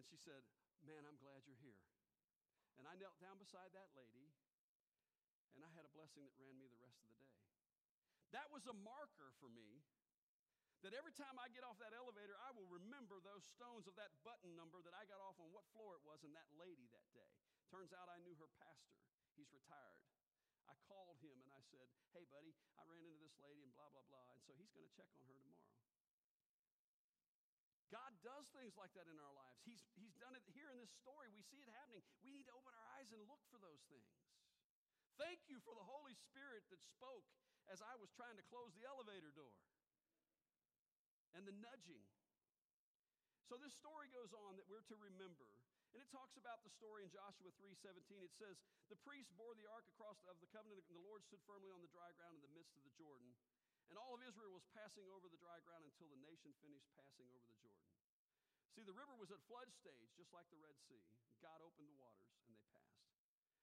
and 0.01 0.05
she 0.09 0.17
said, 0.17 0.41
Man, 0.81 1.05
I'm 1.05 1.21
glad 1.21 1.45
you're 1.45 1.61
here. 1.61 1.85
And 2.81 2.89
I 2.89 2.97
knelt 2.97 3.17
down 3.21 3.37
beside 3.37 3.73
that 3.77 3.93
lady, 3.97 4.33
and 5.57 5.65
I 5.65 5.73
had 5.73 5.89
a 5.89 5.93
blessing 5.97 6.29
that 6.29 6.37
ran 6.37 6.55
me 6.61 6.69
the 6.69 6.79
rest 6.79 7.01
of 7.01 7.09
the 7.09 7.19
day. 7.25 7.37
That 8.37 8.53
was 8.53 8.69
a 8.69 8.77
marker 8.77 9.33
for 9.41 9.49
me 9.49 9.81
that 10.85 10.93
every 10.93 11.17
time 11.17 11.41
I 11.41 11.49
get 11.51 11.65
off 11.65 11.81
that 11.81 11.97
elevator, 11.97 12.37
I 12.45 12.53
will 12.53 12.69
remember 12.69 13.19
those 13.25 13.43
stones 13.57 13.89
of 13.89 13.97
that 13.97 14.13
button 14.23 14.53
number 14.55 14.85
that 14.85 14.93
I 14.93 15.09
got 15.09 15.19
off 15.25 15.41
on 15.41 15.49
what 15.51 15.65
floor 15.73 15.97
it 15.97 16.05
was 16.05 16.21
and 16.23 16.37
that 16.37 16.47
lady 16.61 16.87
that 16.93 17.09
day. 17.17 17.33
Turns 17.73 17.91
out 17.97 18.07
I 18.13 18.21
knew 18.23 18.37
her 18.37 18.51
pastor. 18.61 19.01
He's 19.35 19.51
retired. 19.51 20.05
I 20.69 20.77
called 20.87 21.19
him 21.25 21.41
and 21.41 21.51
I 21.51 21.63
said, 21.73 21.89
Hey, 22.13 22.29
buddy, 22.29 22.53
I 22.77 22.85
ran 22.87 23.03
into 23.03 23.19
this 23.19 23.35
lady 23.41 23.65
and 23.65 23.73
blah, 23.73 23.89
blah, 23.91 24.05
blah. 24.07 24.29
And 24.37 24.43
so 24.45 24.53
he's 24.55 24.71
going 24.71 24.87
to 24.87 24.95
check 24.95 25.09
on 25.17 25.25
her 25.27 25.35
tomorrow. 25.41 25.75
God 27.91 28.13
does 28.21 28.51
things 28.51 28.75
like 28.75 28.91
that 28.99 29.07
in 29.07 29.17
our 29.17 29.35
lives. 29.35 29.63
He's, 29.63 29.81
he's 29.95 30.15
done 30.19 30.35
it 30.35 30.43
here 30.53 30.69
in 30.75 30.79
this 30.83 30.91
story. 31.01 31.31
We 31.31 31.43
see 31.47 31.63
it 31.63 31.71
happening. 31.71 32.03
We 32.21 32.35
need 32.35 32.47
to 32.51 32.55
open 32.55 32.75
our 32.75 32.89
eyes 32.99 33.09
and 33.15 33.23
look 33.31 33.41
for 33.47 33.63
those 33.63 33.79
things. 33.87 34.11
Thank 35.17 35.41
you 35.49 35.61
for 35.65 35.73
the 35.73 35.85
Holy 35.85 36.15
Spirit 36.29 36.65
that 36.69 36.81
spoke 36.85 37.27
as 37.73 37.81
I 37.83 37.95
was 37.97 38.13
trying 38.15 38.37
to 38.37 38.45
close 38.47 38.73
the 38.77 38.85
elevator 38.85 39.33
door 39.33 39.57
and 41.35 41.45
the 41.49 41.57
nudging. 41.57 42.05
So 43.49 43.57
this 43.57 43.75
story 43.77 44.09
goes 44.13 44.33
on 44.33 44.57
that 44.61 44.69
we're 44.69 44.87
to 44.87 44.97
remember 44.97 45.49
and 45.97 46.05
it 46.05 46.13
talks 46.13 46.37
about 46.37 46.61
the 46.61 46.69
story 46.77 47.09
in 47.09 47.09
Joshua 47.09 47.49
3:17. 47.57 48.21
It 48.21 48.37
says, 48.37 48.61
"The 48.93 49.01
priest 49.01 49.33
bore 49.33 49.57
the 49.57 49.65
ark 49.65 49.89
across 49.89 50.21
of 50.29 50.39
the 50.41 50.47
covenant, 50.53 50.85
and 50.89 50.97
the 50.97 51.09
Lord 51.09 51.25
stood 51.25 51.41
firmly 51.49 51.73
on 51.73 51.81
the 51.81 51.89
dry 51.89 52.13
ground 52.13 52.37
in 52.37 52.43
the 52.43 52.53
midst 52.53 52.77
of 52.77 52.85
the 52.85 52.93
Jordan. 53.01 53.35
And 53.89 53.97
all 53.97 54.13
of 54.13 54.21
Israel 54.21 54.53
was 54.53 54.67
passing 54.77 55.09
over 55.09 55.27
the 55.31 55.39
dry 55.39 55.59
ground 55.61 55.87
until 55.87 56.09
the 56.09 56.21
nation 56.21 56.53
finished 56.61 56.93
passing 56.93 57.31
over 57.33 57.47
the 57.49 57.57
Jordan." 57.65 57.89
See, 58.75 58.83
the 58.83 58.93
river 58.93 59.17
was 59.17 59.31
at 59.31 59.41
flood 59.49 59.73
stage, 59.73 60.13
just 60.17 60.35
like 60.35 60.51
the 60.51 60.59
Red 60.59 60.77
Sea. 60.85 61.01
God 61.41 61.63
opened 61.63 61.89
the 61.89 61.95
waters, 61.95 62.29
and 62.45 62.55
they 62.55 62.61
passed. 62.69 63.09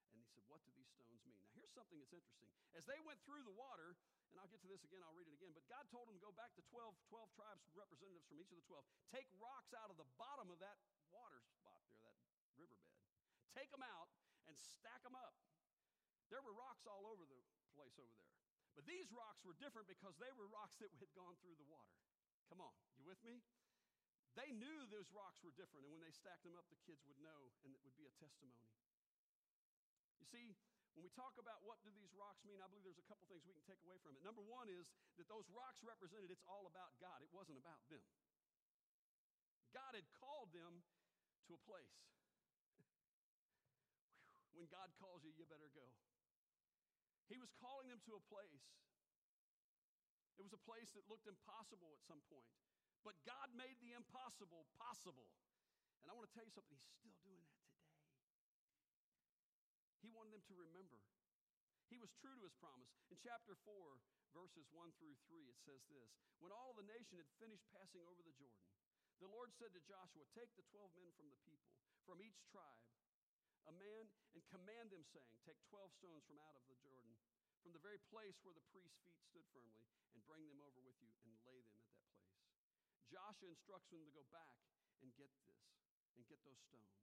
And 0.10 0.18
he 0.18 0.23
said, 0.34 0.46
What 0.50 0.66
do 0.66 0.74
these 0.74 0.90
stones 0.90 1.22
mean? 1.24 1.38
Now, 1.40 1.54
here's 1.54 1.72
something 1.72 1.98
that's 2.02 2.14
interesting. 2.14 2.50
As 2.74 2.84
they 2.90 2.98
went 3.06 3.22
through 3.24 3.46
the 3.46 3.54
water, 3.54 3.94
and 4.34 4.42
I'll 4.42 4.50
get 4.50 4.66
to 4.66 4.72
this 4.72 4.82
again, 4.82 5.06
I'll 5.06 5.14
read 5.14 5.30
it 5.30 5.38
again. 5.38 5.54
But 5.54 5.70
God 5.70 5.86
told 5.94 6.10
them 6.10 6.18
to 6.18 6.24
go 6.24 6.34
back 6.34 6.50
to 6.58 6.64
12, 6.74 6.98
12 7.14 7.30
tribes, 7.38 7.62
representatives 7.78 8.26
from 8.26 8.42
each 8.42 8.50
of 8.50 8.58
the 8.58 8.66
12. 8.66 8.82
Take 9.14 9.30
rocks 9.38 9.78
out 9.78 9.94
of 9.94 9.98
the 10.02 10.10
bottom 10.18 10.50
of 10.50 10.58
that 10.58 10.82
water 11.14 11.38
spot 11.46 11.78
there, 11.86 12.02
that 12.10 12.18
riverbed. 12.58 12.98
Take 13.54 13.70
them 13.70 13.86
out 13.86 14.10
and 14.50 14.58
stack 14.58 15.06
them 15.06 15.14
up. 15.14 15.38
There 16.34 16.42
were 16.42 16.58
rocks 16.58 16.90
all 16.90 17.06
over 17.06 17.22
the 17.30 17.38
place 17.78 17.94
over 18.02 18.10
there. 18.18 18.34
But 18.74 18.90
these 18.90 19.06
rocks 19.14 19.46
were 19.46 19.54
different 19.62 19.86
because 19.86 20.18
they 20.18 20.34
were 20.34 20.50
rocks 20.50 20.82
that 20.82 20.90
had 20.98 21.14
gone 21.14 21.38
through 21.46 21.54
the 21.62 21.70
water. 21.70 21.94
Come 22.50 22.58
on, 22.58 22.74
you 22.98 23.06
with 23.06 23.22
me? 23.22 23.38
They 24.34 24.50
knew 24.50 24.90
those 24.90 25.14
rocks 25.14 25.46
were 25.46 25.54
different, 25.54 25.86
and 25.86 25.94
when 25.94 26.02
they 26.02 26.10
stacked 26.10 26.42
them 26.42 26.58
up, 26.58 26.66
the 26.74 26.82
kids 26.90 27.06
would 27.06 27.22
know, 27.22 27.54
and 27.62 27.70
it 27.70 27.78
would 27.86 27.94
be 27.94 28.10
a 28.10 28.14
testimony. 28.18 28.74
You 30.24 30.32
see, 30.32 30.56
when 30.96 31.04
we 31.04 31.12
talk 31.20 31.36
about 31.36 31.60
what 31.68 31.84
do 31.84 31.92
these 31.92 32.16
rocks 32.16 32.48
mean, 32.48 32.64
I 32.64 32.68
believe 32.72 32.88
there's 32.88 33.02
a 33.02 33.10
couple 33.12 33.28
things 33.28 33.44
we 33.44 33.52
can 33.52 33.68
take 33.68 33.84
away 33.84 34.00
from 34.00 34.16
it. 34.16 34.24
Number 34.24 34.40
one 34.40 34.72
is 34.72 34.88
that 35.20 35.28
those 35.28 35.44
rocks 35.52 35.84
represented 35.84 36.32
it's 36.32 36.48
all 36.48 36.64
about 36.64 36.96
God, 37.04 37.20
it 37.20 37.28
wasn't 37.36 37.60
about 37.60 37.84
them. 37.92 38.00
God 39.76 40.00
had 40.00 40.08
called 40.16 40.56
them 40.56 40.80
to 41.52 41.60
a 41.60 41.62
place. 41.68 41.92
when 44.56 44.72
God 44.72 44.96
calls 44.96 45.28
you, 45.28 45.36
you 45.36 45.44
better 45.44 45.68
go. 45.76 45.92
He 47.28 47.36
was 47.36 47.52
calling 47.60 47.92
them 47.92 48.00
to 48.08 48.16
a 48.16 48.24
place. 48.32 48.64
It 50.40 50.48
was 50.48 50.56
a 50.56 50.64
place 50.64 50.88
that 50.96 51.04
looked 51.12 51.28
impossible 51.28 51.92
at 51.92 52.04
some 52.08 52.24
point. 52.32 52.48
But 53.04 53.20
God 53.28 53.52
made 53.60 53.76
the 53.84 53.92
impossible 53.92 54.72
possible. 54.80 55.28
And 56.00 56.08
I 56.08 56.16
want 56.16 56.32
to 56.32 56.34
tell 56.38 56.48
you 56.48 56.56
something, 56.56 56.80
He's 56.80 56.96
still 56.96 57.20
doing 57.28 57.44
that. 57.44 57.63
He 60.04 60.12
wanted 60.12 60.36
them 60.36 60.44
to 60.52 60.60
remember. 60.60 61.00
He 61.88 61.96
was 61.96 62.12
true 62.20 62.36
to 62.36 62.44
His 62.44 62.52
promise. 62.60 62.92
In 63.08 63.16
chapter 63.24 63.56
4, 63.64 63.72
verses 64.36 64.68
1 64.76 64.92
through 65.00 65.16
3, 65.32 65.48
it 65.48 65.56
says 65.64 65.80
this 65.88 66.12
When 66.44 66.52
all 66.52 66.76
the 66.76 66.84
nation 66.84 67.16
had 67.16 67.40
finished 67.40 67.64
passing 67.72 68.04
over 68.04 68.20
the 68.20 68.36
Jordan, 68.36 68.68
the 69.24 69.32
Lord 69.32 69.56
said 69.56 69.72
to 69.72 69.82
Joshua, 69.88 70.28
Take 70.36 70.52
the 70.60 70.68
12 70.76 70.92
men 71.00 71.16
from 71.16 71.32
the 71.32 71.40
people, 71.48 71.72
from 72.04 72.20
each 72.20 72.44
tribe, 72.52 72.84
a 73.72 73.74
man, 73.80 74.12
and 74.36 74.44
command 74.52 74.92
them, 74.92 75.08
saying, 75.08 75.40
Take 75.48 75.64
12 75.72 75.96
stones 75.96 76.28
from 76.28 76.44
out 76.44 76.60
of 76.60 76.68
the 76.68 76.76
Jordan, 76.84 77.16
from 77.64 77.72
the 77.72 77.80
very 77.80 78.04
place 78.12 78.36
where 78.44 78.52
the 78.52 78.68
priest's 78.76 79.00
feet 79.08 79.24
stood 79.24 79.48
firmly, 79.56 79.88
and 80.12 80.20
bring 80.28 80.44
them 80.52 80.60
over 80.60 80.84
with 80.84 81.00
you 81.00 81.16
and 81.24 81.32
lay 81.48 81.64
them 81.64 81.80
at 81.80 81.88
that 81.96 82.04
place. 82.12 82.44
Joshua 83.08 83.48
instructs 83.48 83.88
them 83.88 84.04
to 84.04 84.12
go 84.12 84.28
back 84.36 84.60
and 85.00 85.16
get 85.16 85.32
this 85.48 85.64
and 86.20 86.28
get 86.28 86.44
those 86.44 86.60
stones. 86.68 87.00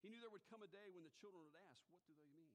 He 0.00 0.08
knew 0.08 0.20
there 0.20 0.32
would 0.32 0.48
come 0.48 0.64
a 0.64 0.70
day 0.72 0.88
when 0.88 1.04
the 1.04 1.12
children 1.20 1.44
would 1.44 1.58
ask, 1.68 1.80
What 1.92 2.00
do 2.08 2.16
they 2.16 2.28
mean? 2.32 2.52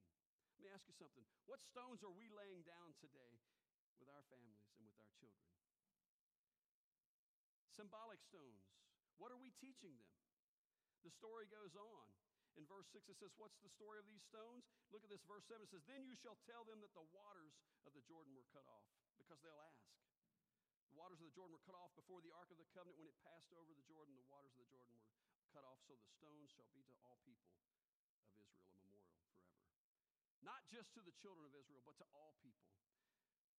Let 0.58 0.60
me 0.66 0.70
ask 0.72 0.84
you 0.88 0.96
something. 0.98 1.22
What 1.46 1.62
stones 1.62 2.02
are 2.02 2.10
we 2.10 2.26
laying 2.32 2.64
down 2.66 2.96
today 2.98 3.38
with 4.00 4.08
our 4.08 4.24
families 4.32 4.66
and 4.80 4.88
with 4.88 4.98
our 4.98 5.12
children? 5.20 5.46
Symbolic 7.76 8.24
stones. 8.24 8.64
What 9.20 9.30
are 9.30 9.40
we 9.40 9.52
teaching 9.60 9.94
them? 10.00 10.16
The 11.04 11.12
story 11.12 11.46
goes 11.52 11.76
on. 11.76 12.08
In 12.56 12.64
verse 12.64 12.88
6, 12.88 13.12
it 13.12 13.20
says, 13.20 13.36
What's 13.36 13.60
the 13.60 13.68
story 13.68 14.00
of 14.00 14.08
these 14.08 14.24
stones? 14.24 14.64
Look 14.88 15.04
at 15.04 15.12
this. 15.12 15.20
Verse 15.28 15.44
7 15.44 15.60
it 15.60 15.68
says, 15.68 15.84
Then 15.84 16.08
you 16.08 16.16
shall 16.16 16.40
tell 16.48 16.64
them 16.64 16.80
that 16.80 16.96
the 16.96 17.04
waters 17.12 17.52
of 17.84 17.92
the 17.92 18.00
Jordan 18.08 18.32
were 18.32 18.48
cut 18.48 18.64
off, 18.64 18.88
because 19.20 19.38
they'll 19.44 19.60
ask. 19.60 19.84
The 20.88 20.96
waters 20.96 21.20
of 21.20 21.28
the 21.28 21.36
Jordan 21.36 21.52
were 21.52 21.66
cut 21.68 21.76
off 21.76 21.92
before 21.92 22.24
the 22.24 22.32
Ark 22.32 22.48
of 22.48 22.56
the 22.56 22.64
Covenant. 22.72 22.96
When 22.96 23.12
it 23.12 23.20
passed 23.20 23.52
over 23.52 23.76
the 23.76 23.84
Jordan, 23.84 24.16
the 24.16 24.24
waters 24.32 24.56
of 24.56 24.64
the 24.64 24.72
Jordan 24.72 24.96
were 24.96 25.04
cut 25.56 25.64
off, 25.64 25.80
so 25.88 25.96
the 25.96 26.10
stones 26.20 26.52
shall 26.52 26.68
be 26.76 26.84
to 26.84 26.92
all 27.00 27.16
people 27.24 27.48
of 27.48 27.56
Israel 27.64 27.88
a 27.88 28.36
memorial 28.60 29.08
forever. 29.16 29.40
Not 30.44 30.60
just 30.68 30.92
to 30.92 31.00
the 31.00 31.16
children 31.16 31.48
of 31.48 31.56
Israel, 31.56 31.80
but 31.80 31.96
to 31.96 32.06
all 32.12 32.36
people. 32.44 32.68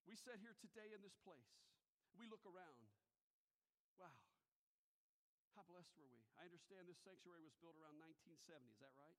We 0.06 0.13
sit 0.13 0.38
here 0.38 0.54
today 0.62 0.94
in 0.94 1.01
this 1.01 1.18
place. 1.25 1.50
We 2.13 2.30
look 2.30 2.46
around. 2.46 2.86
Wow. 3.98 4.13
How 5.58 5.66
blessed 5.66 5.89
were 5.98 6.06
we? 6.13 6.22
I 6.38 6.46
understand 6.46 6.86
this 6.86 7.01
sanctuary 7.01 7.42
was 7.42 7.58
built 7.58 7.74
around 7.82 7.98
1970. 7.98 8.46
Is 8.70 8.77
that 8.86 8.94
right? 8.94 9.18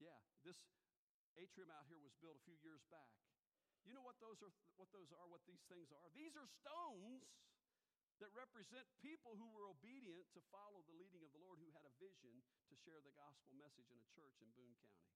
Yeah, 0.00 0.16
this 0.48 0.56
atrium 1.36 1.68
out 1.76 1.84
here 1.92 2.00
was 2.00 2.16
built 2.24 2.40
a 2.40 2.44
few 2.48 2.56
years 2.64 2.80
back. 2.88 3.12
You 3.84 3.92
know 3.92 4.00
what 4.00 4.16
those 4.16 4.40
are 4.40 4.52
what 4.80 4.88
those 4.96 5.12
are, 5.12 5.28
what 5.28 5.44
these 5.44 5.62
things 5.68 5.92
are? 5.92 6.08
These 6.16 6.40
are 6.40 6.48
stones 6.64 7.28
that 8.20 8.32
represent 8.32 8.88
people 9.04 9.36
who 9.36 9.48
were 9.52 9.68
obedient 9.68 10.24
to 10.32 10.40
follow 10.48 10.80
the 10.88 10.96
leading 10.96 11.20
of 11.20 11.30
the 11.36 11.42
Lord 11.44 11.60
who 11.60 11.68
had 11.76 11.84
a 11.84 11.92
vision 12.00 12.32
to 12.72 12.74
share 12.80 13.00
the 13.04 13.12
gospel 13.12 13.52
message 13.60 13.88
in 13.92 14.00
a 14.00 14.08
church 14.16 14.36
in 14.40 14.48
Boone 14.56 14.76
County. 14.80 15.12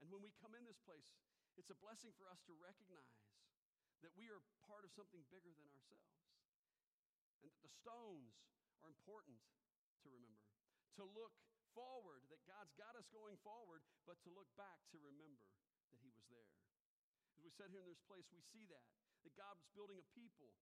And 0.00 0.08
when 0.08 0.24
we 0.24 0.32
come 0.40 0.56
in 0.56 0.64
this 0.64 0.80
place, 0.84 1.08
it's 1.60 1.70
a 1.70 1.78
blessing 1.78 2.12
for 2.16 2.26
us 2.28 2.40
to 2.48 2.52
recognize 2.56 3.20
that 4.02 4.12
we 4.16 4.28
are 4.28 4.40
part 4.68 4.84
of 4.84 4.92
something 4.92 5.24
bigger 5.32 5.52
than 5.52 5.68
ourselves. 5.68 6.16
And 7.40 7.48
that 7.48 7.60
the 7.64 7.72
stones 7.72 8.36
are 8.84 8.92
important 8.92 9.40
to 10.04 10.08
remember. 10.12 10.44
To 11.00 11.04
look 11.16 11.32
forward, 11.72 12.24
that 12.28 12.40
God's 12.44 12.72
got 12.76 12.94
us 12.96 13.08
going 13.12 13.40
forward, 13.40 13.80
but 14.04 14.20
to 14.24 14.30
look 14.32 14.48
back 14.60 14.80
to 14.92 15.00
remember 15.00 15.48
that 15.92 16.00
He 16.00 16.12
was 16.12 16.24
there. 16.28 16.52
As 17.34 17.42
we 17.42 17.50
sit 17.52 17.72
here 17.72 17.82
in 17.82 17.90
this 17.90 18.04
place, 18.06 18.28
we 18.30 18.44
see 18.52 18.68
that, 18.70 18.84
that 19.24 19.34
God 19.34 19.56
was 19.58 19.66
building 19.72 19.98
a 19.98 20.06
people. 20.14 20.52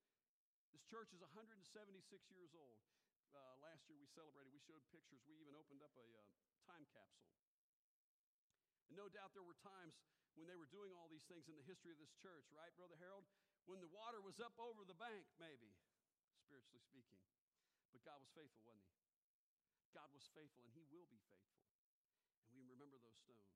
This 0.73 0.85
church 0.89 1.13
is 1.13 1.21
176 1.21 1.61
years 2.33 2.53
old. 2.57 2.81
Uh, 3.33 3.57
last 3.65 3.85
year 3.89 3.97
we 3.97 4.09
celebrated, 4.13 4.53
we 4.53 4.61
showed 4.65 4.81
pictures, 4.93 5.21
we 5.25 5.37
even 5.41 5.57
opened 5.57 5.81
up 5.81 5.93
a 5.97 6.09
uh, 6.17 6.25
time 6.69 6.85
capsule. 6.93 7.33
And 8.89 8.97
no 8.97 9.09
doubt 9.09 9.33
there 9.33 9.45
were 9.45 9.57
times 9.61 9.97
when 10.37 10.49
they 10.49 10.57
were 10.57 10.69
doing 10.69 10.93
all 10.97 11.09
these 11.09 11.25
things 11.29 11.49
in 11.49 11.57
the 11.57 11.65
history 11.65 11.93
of 11.93 12.01
this 12.01 12.13
church, 12.21 12.45
right, 12.53 12.73
Brother 12.77 12.97
Harold? 13.01 13.25
When 13.69 13.81
the 13.81 13.93
water 13.93 14.21
was 14.21 14.41
up 14.41 14.57
over 14.61 14.85
the 14.85 14.97
bank, 14.97 15.25
maybe, 15.41 15.73
spiritually 16.41 16.83
speaking. 16.83 17.21
But 17.93 18.05
God 18.05 18.21
was 18.21 18.33
faithful, 18.33 18.65
wasn't 18.65 18.89
He? 18.89 19.01
God 19.93 20.09
was 20.13 20.25
faithful, 20.33 20.65
and 20.65 20.73
He 20.73 20.85
will 20.89 21.09
be 21.09 21.21
faithful. 21.29 21.63
And 22.49 22.57
we 22.59 22.65
remember 22.69 22.97
those 23.01 23.17
stones. 23.21 23.55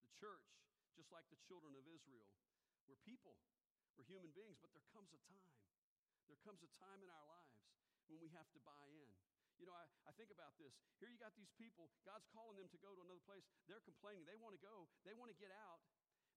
The 0.00 0.10
church 0.16 0.52
just 0.96 1.08
like 1.12 1.24
the 1.32 1.40
children 1.48 1.72
of 1.76 1.84
Israel. 1.88 2.28
We're 2.84 3.00
people, 3.08 3.40
we're 3.96 4.08
human 4.08 4.30
beings, 4.36 4.60
but 4.60 4.72
there 4.76 4.84
comes 4.92 5.08
a 5.16 5.20
time. 5.24 5.50
There 6.32 6.40
comes 6.48 6.64
a 6.64 6.72
time 6.80 6.96
in 7.04 7.12
our 7.12 7.28
lives 7.28 7.60
when 8.08 8.16
we 8.16 8.32
have 8.32 8.48
to 8.56 8.60
buy 8.64 8.88
in. 8.88 9.12
You 9.60 9.68
know, 9.68 9.76
I, 9.76 9.84
I 10.08 10.16
think 10.16 10.32
about 10.32 10.56
this. 10.56 10.72
Here 10.96 11.12
you 11.12 11.20
got 11.20 11.36
these 11.36 11.52
people, 11.60 11.92
God's 12.08 12.24
calling 12.32 12.56
them 12.56 12.72
to 12.72 12.80
go 12.80 12.88
to 12.96 13.04
another 13.04 13.20
place. 13.28 13.44
They're 13.68 13.84
complaining. 13.84 14.24
They 14.24 14.40
want 14.40 14.56
to 14.56 14.62
go, 14.64 14.88
they 15.04 15.12
want 15.12 15.28
to 15.28 15.36
get 15.36 15.52
out. 15.52 15.84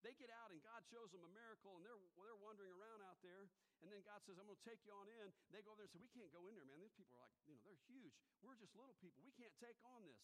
They 0.04 0.12
get 0.20 0.28
out 0.36 0.52
and 0.52 0.60
God 0.60 0.84
shows 0.92 1.16
them 1.16 1.24
a 1.24 1.32
miracle 1.32 1.80
and 1.80 1.88
they're, 1.88 1.96
they're 2.20 2.44
wandering 2.44 2.76
around 2.76 3.08
out 3.08 3.24
there. 3.24 3.48
And 3.80 3.88
then 3.88 4.04
God 4.04 4.20
says, 4.28 4.36
I'm 4.36 4.52
going 4.52 4.60
to 4.60 4.68
take 4.68 4.84
you 4.84 4.92
on 4.92 5.08
in. 5.08 5.32
They 5.56 5.64
go 5.64 5.72
over 5.72 5.80
there 5.80 5.88
and 5.88 5.96
say, 5.96 6.04
We 6.04 6.12
can't 6.12 6.30
go 6.36 6.44
in 6.52 6.60
there, 6.60 6.68
man. 6.68 6.84
These 6.84 7.00
people 7.00 7.16
are 7.16 7.24
like, 7.24 7.32
you 7.48 7.56
know, 7.56 7.64
they're 7.64 7.88
huge. 7.88 8.20
We're 8.44 8.60
just 8.60 8.76
little 8.76 9.00
people. 9.00 9.24
We 9.24 9.32
can't 9.32 9.56
take 9.64 9.80
on 9.96 10.04
this. 10.04 10.20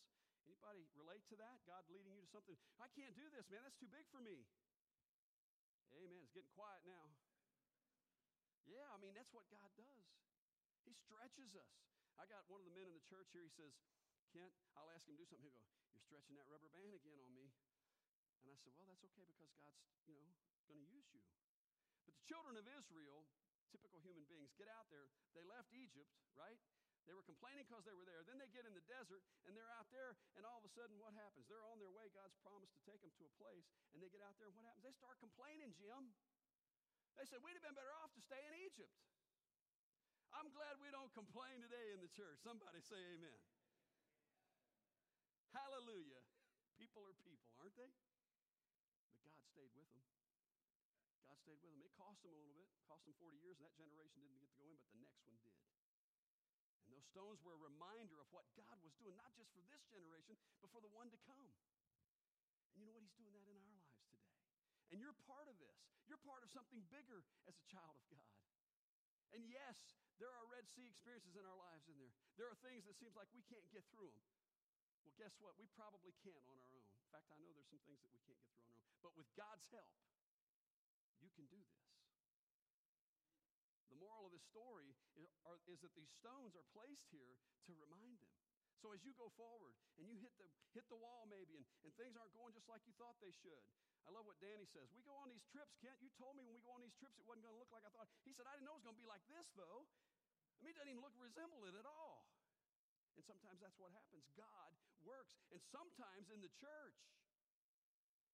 Anybody 0.52 0.84
relate 1.00 1.24
to 1.32 1.40
that? 1.40 1.64
God 1.64 1.88
leading 1.88 2.12
you 2.12 2.20
to 2.20 2.28
something? 2.28 2.60
I 2.76 2.92
can't 2.92 3.16
do 3.16 3.24
this, 3.32 3.48
man. 3.48 3.64
That's 3.64 3.80
too 3.80 3.88
big 3.88 4.04
for 4.12 4.20
me. 4.20 4.44
Amen. 5.96 6.28
It's 6.28 6.36
getting 6.36 6.52
quiet 6.52 6.84
now. 6.84 7.31
Yeah, 8.72 8.88
I 8.96 8.98
mean, 9.04 9.12
that's 9.12 9.36
what 9.36 9.44
God 9.52 9.68
does. 9.76 10.08
He 10.88 10.96
stretches 10.96 11.52
us. 11.60 11.76
I 12.16 12.24
got 12.32 12.48
one 12.48 12.64
of 12.64 12.68
the 12.72 12.76
men 12.76 12.88
in 12.88 12.96
the 12.96 13.04
church 13.12 13.28
here. 13.36 13.44
He 13.44 13.52
says, 13.52 13.76
Kent, 14.32 14.56
I'll 14.80 14.88
ask 14.96 15.04
him 15.04 15.20
to 15.20 15.22
do 15.22 15.28
something. 15.28 15.44
He'll 15.44 15.60
go, 15.60 15.68
You're 15.92 16.08
stretching 16.08 16.40
that 16.40 16.48
rubber 16.48 16.72
band 16.72 16.96
again 16.96 17.20
on 17.20 17.36
me. 17.36 17.52
And 18.42 18.48
I 18.48 18.56
said, 18.64 18.72
Well, 18.80 18.88
that's 18.88 19.04
okay 19.12 19.28
because 19.28 19.52
God's, 19.68 19.92
you 20.08 20.16
know, 20.16 20.32
going 20.72 20.80
to 20.80 20.88
use 20.88 21.12
you. 21.12 21.20
But 22.08 22.16
the 22.16 22.24
children 22.24 22.56
of 22.56 22.64
Israel, 22.64 23.28
typical 23.76 24.00
human 24.00 24.24
beings, 24.32 24.56
get 24.56 24.72
out 24.72 24.88
there. 24.88 25.12
They 25.36 25.44
left 25.44 25.68
Egypt, 25.76 26.16
right? 26.40 26.56
They 27.10 27.18
were 27.18 27.26
complaining 27.28 27.68
because 27.68 27.84
they 27.84 27.98
were 27.98 28.08
there. 28.08 28.24
Then 28.24 28.40
they 28.40 28.48
get 28.56 28.64
in 28.64 28.72
the 28.78 28.86
desert 28.88 29.26
and 29.44 29.58
they're 29.58 29.74
out 29.76 29.90
there, 29.92 30.16
and 30.38 30.46
all 30.48 30.62
of 30.62 30.66
a 30.66 30.72
sudden, 30.72 30.96
what 31.02 31.12
happens? 31.18 31.44
They're 31.50 31.66
on 31.66 31.82
their 31.82 31.92
way. 31.92 32.08
God's 32.14 32.38
promised 32.46 32.72
to 32.78 32.82
take 32.88 33.02
them 33.02 33.12
to 33.20 33.24
a 33.28 33.34
place, 33.42 33.68
and 33.92 34.00
they 34.00 34.08
get 34.08 34.22
out 34.22 34.38
there, 34.38 34.48
and 34.48 34.56
what 34.56 34.64
happens? 34.64 34.86
They 34.86 34.96
start 34.96 35.18
complaining, 35.20 35.74
Jim. 35.76 36.14
They 37.20 37.26
said, 37.28 37.40
We'd 37.44 37.58
have 37.58 37.66
been 37.66 37.78
better 37.78 37.94
off 38.02 38.12
to 38.16 38.22
stay 38.24 38.40
in 38.40 38.54
Egypt. 38.68 38.92
I'm 40.32 40.48
glad 40.56 40.80
we 40.80 40.88
don't 40.90 41.12
complain 41.12 41.60
today 41.60 41.92
in 41.92 42.00
the 42.00 42.12
church. 42.16 42.40
Somebody 42.40 42.80
say 42.80 43.00
amen. 43.16 43.40
Hallelujah. 45.52 46.24
People 46.80 47.04
are 47.04 47.18
people, 47.28 47.52
aren't 47.60 47.76
they? 47.76 47.92
But 49.12 49.28
God 49.28 49.44
stayed 49.52 49.70
with 49.76 49.92
them. 49.92 50.08
God 51.28 51.36
stayed 51.44 51.60
with 51.60 51.72
them. 51.76 51.84
It 51.84 51.92
cost 52.00 52.24
them 52.24 52.32
a 52.32 52.40
little 52.40 52.56
bit, 52.56 52.72
it 52.72 52.84
cost 52.88 53.04
them 53.04 53.14
40 53.20 53.38
years, 53.44 53.60
and 53.60 53.68
that 53.68 53.76
generation 53.76 54.24
didn't 54.24 54.40
get 54.40 54.48
to 54.48 54.58
go 54.58 54.66
in, 54.72 54.80
but 54.80 54.88
the 54.96 55.04
next 55.04 55.20
one 55.28 55.36
did. 55.44 55.60
And 56.88 56.96
those 56.96 57.06
stones 57.12 57.38
were 57.44 57.54
a 57.54 57.62
reminder 57.68 58.18
of 58.24 58.32
what 58.32 58.48
God 58.56 58.80
was 58.80 58.96
doing, 58.98 59.14
not 59.20 59.36
just 59.36 59.52
for 59.52 59.62
this 59.68 59.84
generation, 59.92 60.40
but 60.64 60.72
for 60.72 60.80
the 60.80 60.92
one 60.96 61.12
to 61.12 61.20
come. 61.28 61.52
And 62.72 62.80
you 62.80 62.88
know 62.88 62.96
what? 62.96 63.04
He's 63.04 63.20
doing 63.20 63.36
that 63.36 63.46
in 63.52 63.60
our. 63.60 63.71
And 64.92 65.00
you're 65.00 65.16
part 65.24 65.48
of 65.48 65.56
this. 65.58 65.80
You're 66.12 66.22
part 66.28 66.44
of 66.44 66.52
something 66.52 66.84
bigger 66.92 67.24
as 67.48 67.56
a 67.56 67.66
child 67.72 67.96
of 67.96 68.06
God. 68.12 68.32
And 69.32 69.48
yes, 69.48 69.80
there 70.20 70.28
are 70.28 70.44
Red 70.52 70.68
Sea 70.76 70.84
experiences 70.84 71.40
in 71.40 71.48
our 71.48 71.56
lives 71.56 71.88
in 71.88 71.96
there. 71.96 72.12
There 72.36 72.52
are 72.52 72.60
things 72.60 72.84
that 72.86 73.00
seems 73.00 73.16
like 73.16 73.32
we 73.32 73.42
can't 73.48 73.64
get 73.72 73.88
through 73.96 74.12
them. 74.12 74.28
Well, 75.08 75.16
guess 75.16 75.32
what? 75.40 75.56
We 75.56 75.72
probably 75.80 76.12
can't 76.20 76.44
on 76.44 76.56
our 76.60 76.70
own. 76.76 76.84
In 76.84 77.10
fact, 77.10 77.32
I 77.32 77.40
know 77.40 77.50
there's 77.56 77.72
some 77.72 77.82
things 77.88 78.04
that 78.04 78.12
we 78.12 78.20
can't 78.28 78.38
get 78.44 78.52
through 78.52 78.68
on 78.68 78.76
our 78.76 78.84
own. 78.84 78.92
But 79.02 79.16
with 79.16 79.32
God's 79.34 79.66
help, 79.72 79.96
you 81.24 81.32
can 81.34 81.48
do 81.48 81.58
this. 81.58 81.90
The 83.90 83.98
moral 83.98 84.28
of 84.28 84.36
this 84.36 84.46
story 84.46 84.92
is, 85.16 85.32
are, 85.48 85.58
is 85.72 85.80
that 85.82 85.96
these 85.96 86.12
stones 86.20 86.54
are 86.60 86.68
placed 86.76 87.08
here 87.10 87.40
to 87.66 87.72
remind 87.80 88.20
them. 88.20 88.36
So 88.84 88.92
as 88.98 89.02
you 89.06 89.14
go 89.14 89.30
forward 89.38 89.78
and 90.02 90.10
you 90.10 90.18
hit 90.18 90.34
the, 90.42 90.50
hit 90.74 90.90
the 90.90 90.98
wall 90.98 91.30
maybe 91.30 91.54
and, 91.54 91.66
and 91.86 91.94
things 92.02 92.18
aren't 92.18 92.34
going 92.34 92.52
just 92.58 92.66
like 92.66 92.82
you 92.90 92.94
thought 92.98 93.14
they 93.22 93.34
should. 93.46 93.62
I 94.06 94.10
love 94.10 94.26
what 94.26 94.38
Danny 94.42 94.66
says. 94.70 94.90
We 94.94 95.06
go 95.06 95.14
on 95.18 95.30
these 95.30 95.46
trips, 95.54 95.78
Kent. 95.78 96.02
You 96.02 96.10
told 96.18 96.34
me 96.34 96.42
when 96.42 96.58
we 96.58 96.64
go 96.66 96.74
on 96.74 96.82
these 96.82 96.96
trips 96.98 97.18
it 97.22 97.26
wasn't 97.30 97.46
going 97.46 97.56
to 97.56 97.62
look 97.62 97.70
like 97.70 97.86
I 97.86 97.92
thought. 97.94 98.10
He 98.26 98.34
said, 98.34 98.50
I 98.50 98.58
didn't 98.58 98.66
know 98.66 98.76
it 98.78 98.82
was 98.82 98.88
going 98.90 98.98
to 98.98 99.04
be 99.04 99.10
like 99.10 99.24
this, 99.30 99.46
though. 99.54 99.86
I 99.86 100.60
mean, 100.66 100.74
it 100.74 100.78
doesn't 100.78 100.94
even 100.94 101.06
look 101.06 101.14
resemble 101.18 101.62
it 101.70 101.78
at 101.78 101.86
all. 101.86 102.26
And 103.18 103.24
sometimes 103.26 103.62
that's 103.62 103.78
what 103.78 103.94
happens. 103.94 104.26
God 104.34 104.72
works. 105.06 105.38
And 105.54 105.60
sometimes 105.70 106.32
in 106.34 106.42
the 106.42 106.50
church, 106.58 106.98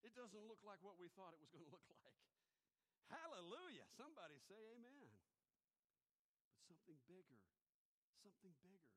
it 0.06 0.14
doesn't 0.14 0.46
look 0.46 0.62
like 0.64 0.80
what 0.86 0.96
we 1.02 1.10
thought 1.18 1.34
it 1.36 1.42
was 1.42 1.52
going 1.52 1.66
to 1.70 1.74
look 1.74 1.88
like. 1.90 2.16
Hallelujah. 3.08 3.88
Somebody 3.96 4.36
say 4.48 4.60
amen. 4.76 5.12
But 6.52 6.64
something 6.68 7.00
bigger, 7.08 7.40
something 8.24 8.52
bigger. 8.60 8.96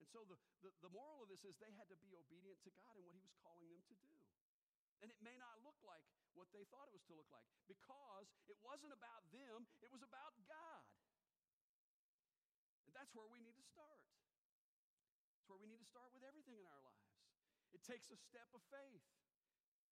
And 0.00 0.08
so 0.08 0.24
the, 0.24 0.36
the, 0.64 0.70
the, 0.80 0.92
moral 0.92 1.24
of 1.24 1.28
this 1.28 1.44
is 1.44 1.52
they 1.60 1.72
had 1.76 1.90
to 1.92 1.98
be 2.00 2.16
obedient 2.16 2.56
to 2.64 2.72
God 2.72 2.96
and 2.96 3.04
what 3.04 3.12
He 3.12 3.20
was 3.20 3.36
calling 3.44 3.68
them 3.68 3.84
to 3.84 3.96
do. 4.00 4.12
And 5.02 5.08
it 5.14 5.20
may 5.22 5.36
not 5.38 5.62
look 5.62 5.78
like 5.86 6.02
what 6.34 6.50
they 6.50 6.66
thought 6.70 6.90
it 6.90 6.94
was 6.94 7.06
to 7.10 7.14
look 7.14 7.30
like 7.30 7.46
because 7.70 8.30
it 8.50 8.58
wasn't 8.62 8.94
about 8.94 9.26
them, 9.30 9.66
it 9.82 9.90
was 9.90 10.02
about 10.02 10.34
God. 10.46 10.86
And 12.86 12.94
that's 12.94 13.12
where 13.14 13.26
we 13.30 13.38
need 13.38 13.58
to 13.58 13.66
start. 13.66 14.02
It's 15.38 15.46
where 15.46 15.60
we 15.60 15.70
need 15.70 15.82
to 15.82 15.90
start 15.90 16.10
with 16.14 16.24
everything 16.26 16.58
in 16.58 16.66
our 16.66 16.82
lives. 16.82 17.14
It 17.74 17.84
takes 17.84 18.08
a 18.10 18.18
step 18.18 18.48
of 18.56 18.64
faith. 18.72 19.04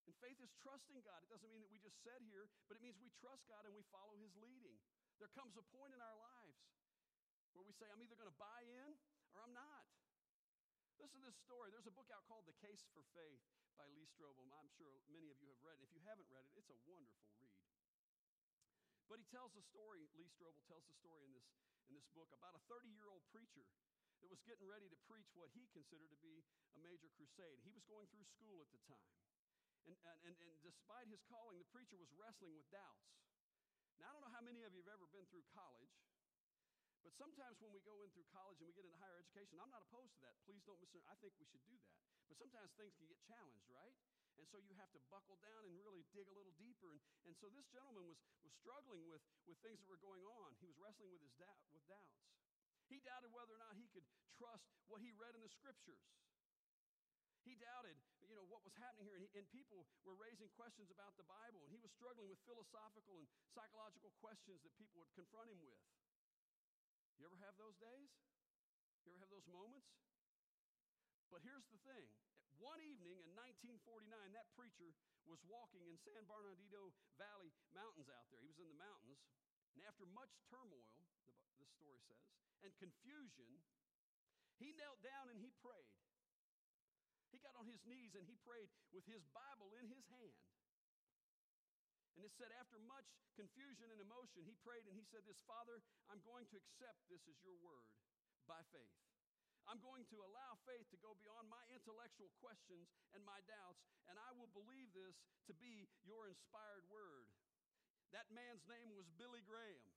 And 0.06 0.14
faith 0.22 0.38
is 0.38 0.54
trusting 0.62 1.02
God. 1.02 1.26
It 1.26 1.30
doesn't 1.30 1.50
mean 1.50 1.60
that 1.66 1.70
we 1.70 1.82
just 1.82 1.98
sit 2.06 2.22
here, 2.22 2.46
but 2.70 2.78
it 2.78 2.82
means 2.82 2.94
we 3.02 3.10
trust 3.18 3.42
God 3.50 3.66
and 3.66 3.74
we 3.74 3.82
follow 3.90 4.14
His 4.22 4.32
leading. 4.38 4.78
There 5.18 5.30
comes 5.34 5.58
a 5.58 5.66
point 5.74 5.90
in 5.92 6.00
our 6.00 6.14
lives 6.14 6.62
where 7.52 7.66
we 7.66 7.74
say, 7.74 7.90
I'm 7.90 7.98
either 7.98 8.14
going 8.14 8.30
to 8.30 8.38
buy 8.38 8.62
in 8.64 8.94
or 9.34 9.42
I'm 9.42 9.52
not. 9.52 9.84
Listen 11.02 11.20
to 11.20 11.26
this 11.28 11.36
story. 11.42 11.74
There's 11.74 11.90
a 11.90 11.92
book 11.92 12.08
out 12.14 12.24
called 12.30 12.46
The 12.48 12.56
Case 12.62 12.86
for 12.94 13.04
Faith 13.12 13.42
by 13.76 13.84
Lee 13.92 14.08
Strobel. 14.08 14.48
I'm 14.56 14.72
sure 14.80 15.04
many 15.12 15.28
of 15.28 15.36
you 15.44 15.52
have 15.52 15.60
read 15.60 15.76
it. 15.78 15.84
If 15.84 15.92
you 15.92 16.00
haven't 16.08 16.26
read 16.32 16.48
it, 16.48 16.52
it's 16.56 16.72
a 16.72 16.80
wonderful 16.88 17.28
read. 17.44 17.60
But 19.06 19.20
he 19.20 19.28
tells 19.28 19.54
a 19.54 19.62
story, 19.62 20.08
Lee 20.16 20.32
Strobel 20.32 20.64
tells 20.66 20.88
the 20.88 20.96
story 20.96 21.28
in 21.28 21.32
this, 21.36 21.46
in 21.86 21.94
this 21.94 22.08
book 22.16 22.32
about 22.32 22.56
a 22.56 22.62
30 22.66 22.88
year 22.90 23.06
old 23.12 23.22
preacher 23.30 23.68
that 24.24 24.32
was 24.32 24.40
getting 24.48 24.64
ready 24.64 24.88
to 24.88 24.98
preach 25.04 25.28
what 25.36 25.52
he 25.52 25.68
considered 25.76 26.08
to 26.10 26.18
be 26.24 26.42
a 26.74 26.80
major 26.80 27.12
crusade. 27.14 27.60
He 27.62 27.70
was 27.70 27.84
going 27.84 28.08
through 28.10 28.26
school 28.26 28.64
at 28.64 28.72
the 28.72 28.80
time. 28.88 29.14
And, 29.86 29.94
and, 30.26 30.34
and 30.34 30.50
despite 30.64 31.06
his 31.12 31.22
calling, 31.30 31.60
the 31.60 31.68
preacher 31.70 31.94
was 32.00 32.10
wrestling 32.16 32.56
with 32.56 32.66
doubts. 32.74 33.06
Now, 34.02 34.10
I 34.10 34.12
don't 34.16 34.24
know 34.26 34.34
how 34.34 34.42
many 34.42 34.66
of 34.66 34.74
you 34.74 34.82
have 34.82 34.92
ever 34.98 35.06
been 35.14 35.28
through 35.30 35.46
college, 35.54 35.94
but 37.06 37.14
sometimes 37.14 37.54
when 37.62 37.70
we 37.70 37.78
go 37.86 38.02
in 38.02 38.10
through 38.10 38.26
college 38.34 38.58
and 38.58 38.66
we 38.66 38.74
get 38.74 38.82
into 38.82 38.98
higher 38.98 39.22
education, 39.22 39.62
I'm 39.62 39.70
not 39.70 39.86
opposed 39.86 40.10
to 40.18 40.20
that. 40.26 40.34
Please 40.42 40.58
don't 40.66 40.82
misunderstand. 40.82 41.14
I 41.14 41.18
think 41.22 41.38
we 41.38 41.46
should 41.46 41.62
do 41.62 41.78
that. 41.78 41.94
But 42.26 42.34
sometimes 42.34 42.74
things 42.74 42.98
can 42.98 43.06
get 43.06 43.22
challenged, 43.30 43.70
right? 43.70 43.94
And 44.42 44.44
so 44.50 44.58
you 44.58 44.74
have 44.74 44.90
to 44.90 44.98
buckle 45.06 45.38
down 45.38 45.62
and 45.70 45.78
really 45.78 46.02
dig 46.10 46.26
a 46.26 46.34
little 46.34 46.50
deeper. 46.58 46.90
And, 46.90 46.98
and 47.30 47.38
so 47.38 47.46
this 47.54 47.62
gentleman 47.70 48.10
was, 48.10 48.18
was 48.42 48.50
struggling 48.58 49.06
with, 49.06 49.22
with 49.46 49.54
things 49.62 49.78
that 49.78 49.86
were 49.86 50.02
going 50.02 50.26
on. 50.26 50.58
He 50.58 50.66
was 50.66 50.74
wrestling 50.82 51.14
with 51.14 51.22
his 51.22 51.30
doubt, 51.38 51.62
with 51.70 51.86
doubts. 51.86 52.18
He 52.90 52.98
doubted 53.06 53.30
whether 53.30 53.54
or 53.54 53.62
not 53.62 53.78
he 53.78 53.86
could 53.94 54.06
trust 54.34 54.66
what 54.90 54.98
he 54.98 55.14
read 55.14 55.38
in 55.38 55.46
the 55.46 55.52
scriptures. 55.54 56.02
He 57.46 57.54
doubted, 57.54 57.94
you 58.26 58.34
know, 58.34 58.42
what 58.50 58.66
was 58.66 58.74
happening 58.82 59.06
here, 59.06 59.14
and, 59.14 59.22
he, 59.22 59.30
and, 59.38 59.46
people 59.54 59.86
were 60.02 60.18
raising 60.18 60.50
questions 60.58 60.90
about 60.90 61.14
the 61.14 61.22
Bible, 61.30 61.62
and 61.62 61.70
he 61.70 61.78
was 61.78 61.94
struggling 61.94 62.26
with 62.26 62.42
philosophical 62.42 63.22
and 63.22 63.26
psychological 63.54 64.10
questions 64.18 64.58
that 64.66 64.74
people 64.74 64.98
would 64.98 65.14
confront 65.14 65.46
him 65.46 65.62
with. 65.62 65.78
You 67.16 67.24
ever 67.28 67.40
have 67.40 67.56
those 67.56 67.76
days? 67.80 68.12
You 69.04 69.12
ever 69.12 69.20
have 69.24 69.32
those 69.32 69.48
moments? 69.48 69.88
But 71.32 71.40
here's 71.42 71.66
the 71.72 71.80
thing. 71.88 72.06
One 72.56 72.80
evening 72.80 73.20
in 73.20 73.28
1949, 73.36 74.08
that 74.32 74.48
preacher 74.56 74.92
was 75.28 75.40
walking 75.44 75.84
in 75.84 75.96
San 76.00 76.24
Bernardino 76.24 76.92
Valley 77.20 77.52
mountains 77.76 78.08
out 78.08 78.24
there. 78.32 78.40
He 78.40 78.48
was 78.48 78.60
in 78.60 78.68
the 78.68 78.80
mountains. 78.80 79.20
And 79.76 79.84
after 79.84 80.08
much 80.08 80.32
turmoil, 80.48 80.88
the, 81.28 81.36
the 81.60 81.68
story 81.76 82.00
says, 82.08 82.20
and 82.64 82.72
confusion, 82.80 83.60
he 84.56 84.72
knelt 84.72 85.04
down 85.04 85.28
and 85.28 85.36
he 85.36 85.52
prayed. 85.60 85.92
He 87.28 87.36
got 87.44 87.52
on 87.60 87.68
his 87.68 87.84
knees 87.84 88.16
and 88.16 88.24
he 88.24 88.40
prayed 88.40 88.72
with 88.96 89.04
his 89.04 89.20
Bible 89.36 89.68
in 89.76 89.84
his 89.92 90.08
hand. 90.08 90.36
And 92.16 92.24
it 92.24 92.32
said, 92.40 92.48
after 92.56 92.80
much 92.88 93.04
confusion 93.36 93.92
and 93.92 94.00
emotion, 94.00 94.40
he 94.48 94.56
prayed 94.64 94.88
and 94.88 94.96
he 94.96 95.04
said, 95.12 95.20
This, 95.28 95.38
Father, 95.44 95.84
I'm 96.08 96.24
going 96.24 96.48
to 96.48 96.56
accept 96.56 97.04
this 97.12 97.20
as 97.28 97.36
your 97.44 97.60
word 97.60 97.84
by 98.48 98.64
faith. 98.72 98.96
I'm 99.68 99.82
going 99.84 100.08
to 100.08 100.24
allow 100.24 100.56
faith 100.64 100.88
to 100.94 100.98
go 101.04 101.12
beyond 101.20 101.52
my 101.52 101.60
intellectual 101.68 102.32
questions 102.40 102.88
and 103.12 103.20
my 103.26 103.42
doubts, 103.44 103.84
and 104.08 104.16
I 104.16 104.32
will 104.32 104.48
believe 104.56 104.88
this 104.96 105.18
to 105.50 105.52
be 105.58 105.90
your 106.06 106.24
inspired 106.24 106.86
word. 106.88 107.28
That 108.16 108.30
man's 108.32 108.64
name 108.64 108.94
was 108.96 109.04
Billy 109.20 109.44
Graham. 109.44 109.90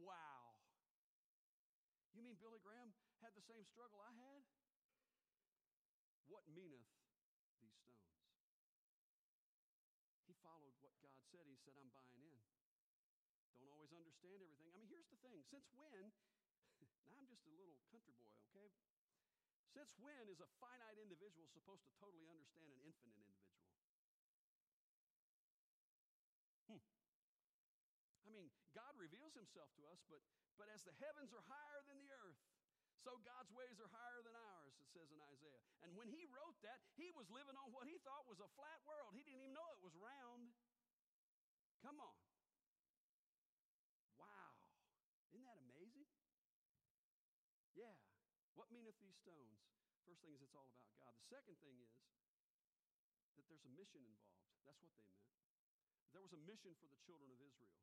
Wow. 0.00 0.56
You 2.14 2.22
mean 2.24 2.38
Billy 2.40 2.62
Graham 2.62 2.94
had 3.20 3.34
the 3.36 3.44
same 3.44 3.66
struggle 3.68 4.00
I 4.00 4.14
had? 4.14 4.40
What 6.30 6.46
meaneth 6.48 6.86
these 7.60 7.74
stones? 7.82 8.06
followed 10.46 10.78
what 10.78 10.94
God 11.02 11.18
said. 11.34 11.45
Said, 11.64 11.78
I'm 11.78 11.88
buying 11.94 12.20
in. 12.26 12.40
Don't 13.56 13.72
always 13.72 13.92
understand 13.96 14.42
everything. 14.44 14.68
I 14.72 14.76
mean, 14.76 14.90
here's 14.90 15.08
the 15.08 15.20
thing 15.24 15.40
since 15.48 15.64
when, 15.72 16.12
now 17.08 17.14
I'm 17.16 17.28
just 17.30 17.46
a 17.48 17.52
little 17.56 17.78
country 17.88 18.12
boy, 18.20 18.34
okay? 18.50 18.68
Since 19.72 19.92
when 20.00 20.28
is 20.32 20.40
a 20.40 20.48
finite 20.60 20.96
individual 20.96 21.44
supposed 21.52 21.84
to 21.84 21.92
totally 22.00 22.28
understand 22.32 22.72
an 22.72 22.80
infinite 22.80 23.20
individual? 23.20 23.60
Hmm. 26.72 26.82
I 28.24 28.28
mean, 28.32 28.48
God 28.72 28.92
reveals 28.96 29.36
himself 29.36 29.68
to 29.76 29.84
us, 29.92 30.00
but, 30.08 30.20
but 30.56 30.72
as 30.72 30.80
the 30.84 30.96
heavens 31.00 31.32
are 31.36 31.44
higher 31.44 31.80
than 31.88 32.00
the 32.00 32.08
earth, 32.24 32.40
so 33.06 33.22
God's 33.22 33.52
ways 33.54 33.78
are 33.78 33.92
higher 33.94 34.18
than 34.26 34.34
ours, 34.34 34.74
it 34.82 34.90
says 34.90 35.06
in 35.14 35.22
Isaiah. 35.22 35.62
And 35.86 35.94
when 35.94 36.10
he 36.10 36.26
wrote 36.26 36.58
that, 36.66 36.82
he 36.98 37.14
was 37.14 37.30
living 37.30 37.54
on 37.54 37.70
what 37.70 37.86
he 37.86 38.02
thought 38.02 38.26
was 38.26 38.42
a 38.42 38.50
flat 38.58 38.82
world. 38.82 39.14
He 39.14 39.22
didn't 39.22 39.38
even 39.38 39.54
know 39.54 39.62
it 39.76 39.78
was 39.78 39.94
round. 39.94 40.50
Come 41.86 42.02
on. 42.02 42.18
Wow. 44.18 44.58
Isn't 45.30 45.46
that 45.46 45.54
amazing? 45.70 46.10
Yeah. 47.78 47.94
What 48.58 48.74
meaneth 48.74 48.98
these 48.98 49.14
stones? 49.22 49.62
First 50.02 50.18
thing 50.18 50.34
is 50.34 50.42
it's 50.42 50.58
all 50.58 50.66
about 50.66 50.90
God. 50.98 51.14
The 51.14 51.30
second 51.30 51.54
thing 51.62 51.78
is 51.78 51.94
that 53.38 53.46
there's 53.46 53.62
a 53.62 53.70
mission 53.78 54.02
involved. 54.02 54.50
That's 54.66 54.82
what 54.82 54.90
they 54.98 55.06
meant. 55.06 55.30
There 56.10 56.26
was 56.26 56.34
a 56.34 56.42
mission 56.42 56.74
for 56.82 56.90
the 56.90 56.98
children 57.06 57.30
of 57.30 57.38
Israel. 57.38 57.78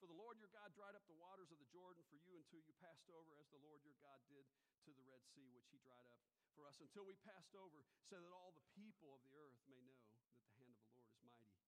For 0.00 0.08
the 0.08 0.16
Lord 0.16 0.40
your 0.40 0.48
God 0.48 0.72
dried 0.72 0.96
up 0.96 1.04
the 1.04 1.20
waters 1.20 1.52
of 1.52 1.60
the 1.60 1.68
Jordan 1.68 2.00
for 2.08 2.16
you 2.16 2.40
until 2.40 2.64
you 2.64 2.72
passed 2.80 3.12
over, 3.12 3.36
as 3.36 3.52
the 3.52 3.60
Lord 3.60 3.84
your 3.84 4.00
God 4.00 4.24
did 4.32 4.48
to 4.88 4.90
the 4.96 5.04
Red 5.04 5.20
Sea, 5.36 5.52
which 5.52 5.68
he 5.68 5.76
dried 5.84 6.08
up 6.08 6.18
for 6.56 6.64
us 6.64 6.80
until 6.80 7.04
we 7.04 7.12
passed 7.28 7.52
over, 7.52 7.84
so 8.08 8.24
that 8.24 8.32
all 8.32 8.56
the 8.56 8.64
people 8.72 9.12
of 9.12 9.20
the 9.28 9.36
earth 9.36 9.60
may 9.68 9.84
know 9.84 10.00
that 10.00 10.16
the 10.48 10.48
hand 10.56 10.72
of 10.72 10.80
the 10.80 10.96
Lord 10.96 11.12
is 11.12 11.20
mighty, 11.28 11.60